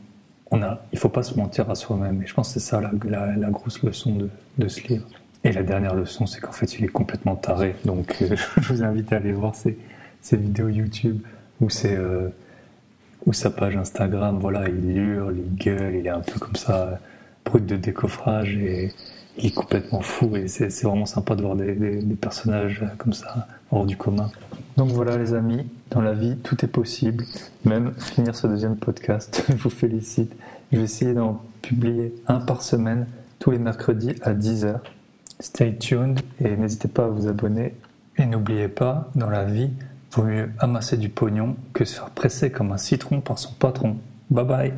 on 0.51 0.63
a, 0.63 0.83
il 0.93 0.99
faut 0.99 1.09
pas 1.09 1.23
se 1.23 1.35
mentir 1.37 1.71
à 1.71 1.75
soi-même. 1.75 2.23
Et 2.23 2.27
je 2.27 2.35
pense 2.35 2.49
que 2.49 2.61
c'est 2.61 2.67
ça 2.67 2.81
la, 2.81 3.51
grosse 3.51 3.83
leçon 3.83 4.15
de, 4.15 4.29
de, 4.59 4.69
ce 4.69 4.87
livre. 4.87 5.07
Et 5.43 5.53
la 5.53 5.63
dernière 5.63 5.95
leçon, 5.95 6.27
c'est 6.27 6.41
qu'en 6.41 6.53
fait, 6.53 6.79
il 6.79 6.85
est 6.85 6.89
complètement 6.89 7.35
taré. 7.35 7.75
Donc, 7.85 8.17
euh, 8.23 8.37
je 8.61 8.73
vous 8.73 8.83
invite 8.83 9.13
à 9.13 9.17
aller 9.17 9.33
voir 9.33 9.55
ses, 9.55 9.77
ses 10.21 10.37
vidéos 10.37 10.69
YouTube 10.69 11.21
ou 11.61 11.71
ses, 11.71 11.97
euh, 11.97 12.29
ou 13.27 13.33
sa 13.33 13.51
page 13.51 13.77
Instagram. 13.77 14.39
Voilà, 14.41 14.69
il 14.69 14.97
hurle, 14.97 15.37
il 15.39 15.55
gueule, 15.57 15.97
il 15.97 16.07
est 16.07 16.11
un 16.11 16.21
peu 16.21 16.39
comme 16.39 16.57
ça, 16.57 16.99
brut 17.45 17.65
de 17.65 17.77
décoffrage 17.77 18.57
et 18.57 18.93
il 19.39 19.47
est 19.47 19.55
complètement 19.55 20.01
fou. 20.01 20.37
Et 20.37 20.49
c'est 20.49 20.83
vraiment 20.83 21.07
sympa 21.07 21.35
de 21.35 21.43
voir 21.43 21.57
des, 21.57 22.01
personnages 22.21 22.85
comme 22.99 23.13
ça 23.13 23.47
hors 23.71 23.87
du 23.87 23.97
commun. 23.97 24.31
Donc 24.77 24.91
voilà 24.91 25.17
les 25.17 25.35
amis, 25.35 25.67
dans 25.91 26.01
la 26.01 26.15
vie 26.15 26.37
tout 26.39 26.65
est 26.65 26.69
possible, 26.69 27.25
même 27.65 27.93
finir 27.99 28.35
ce 28.35 28.47
deuxième 28.47 28.77
podcast, 28.77 29.45
je 29.49 29.55
vous 29.55 29.71
félicite. 29.71 30.33
Je 30.73 30.79
vais 30.79 30.85
essayer 30.85 31.15
d'en 31.15 31.41
publier 31.63 32.15
un 32.27 32.41
par 32.41 32.63
semaine 32.63 33.07
tous 33.39 33.51
les 33.51 33.59
mercredis 33.59 34.15
à 34.23 34.35
10h. 34.35 34.79
Stay 35.41 35.77
tuned 35.77 36.21
et 36.41 36.57
n'hésitez 36.57 36.89
pas 36.89 37.05
à 37.05 37.09
vous 37.09 37.29
abonner. 37.29 37.75
Et 38.17 38.27
n'oubliez 38.27 38.69
pas, 38.69 39.11
dans 39.17 39.29
la 39.29 39.45
vie, 39.45 39.71
vaut 40.15 40.25
mieux 40.25 40.51
amasser 40.59 40.97
du 40.97 41.09
pognon 41.09 41.57
que 41.73 41.85
se 41.85 41.95
faire 41.95 42.11
presser 42.11 42.51
comme 42.51 42.73
un 42.73 42.79
citron 42.79 43.21
par 43.21 43.39
son 43.39 43.53
patron. 43.53 43.97
Bye 44.31 44.45
bye 44.45 44.73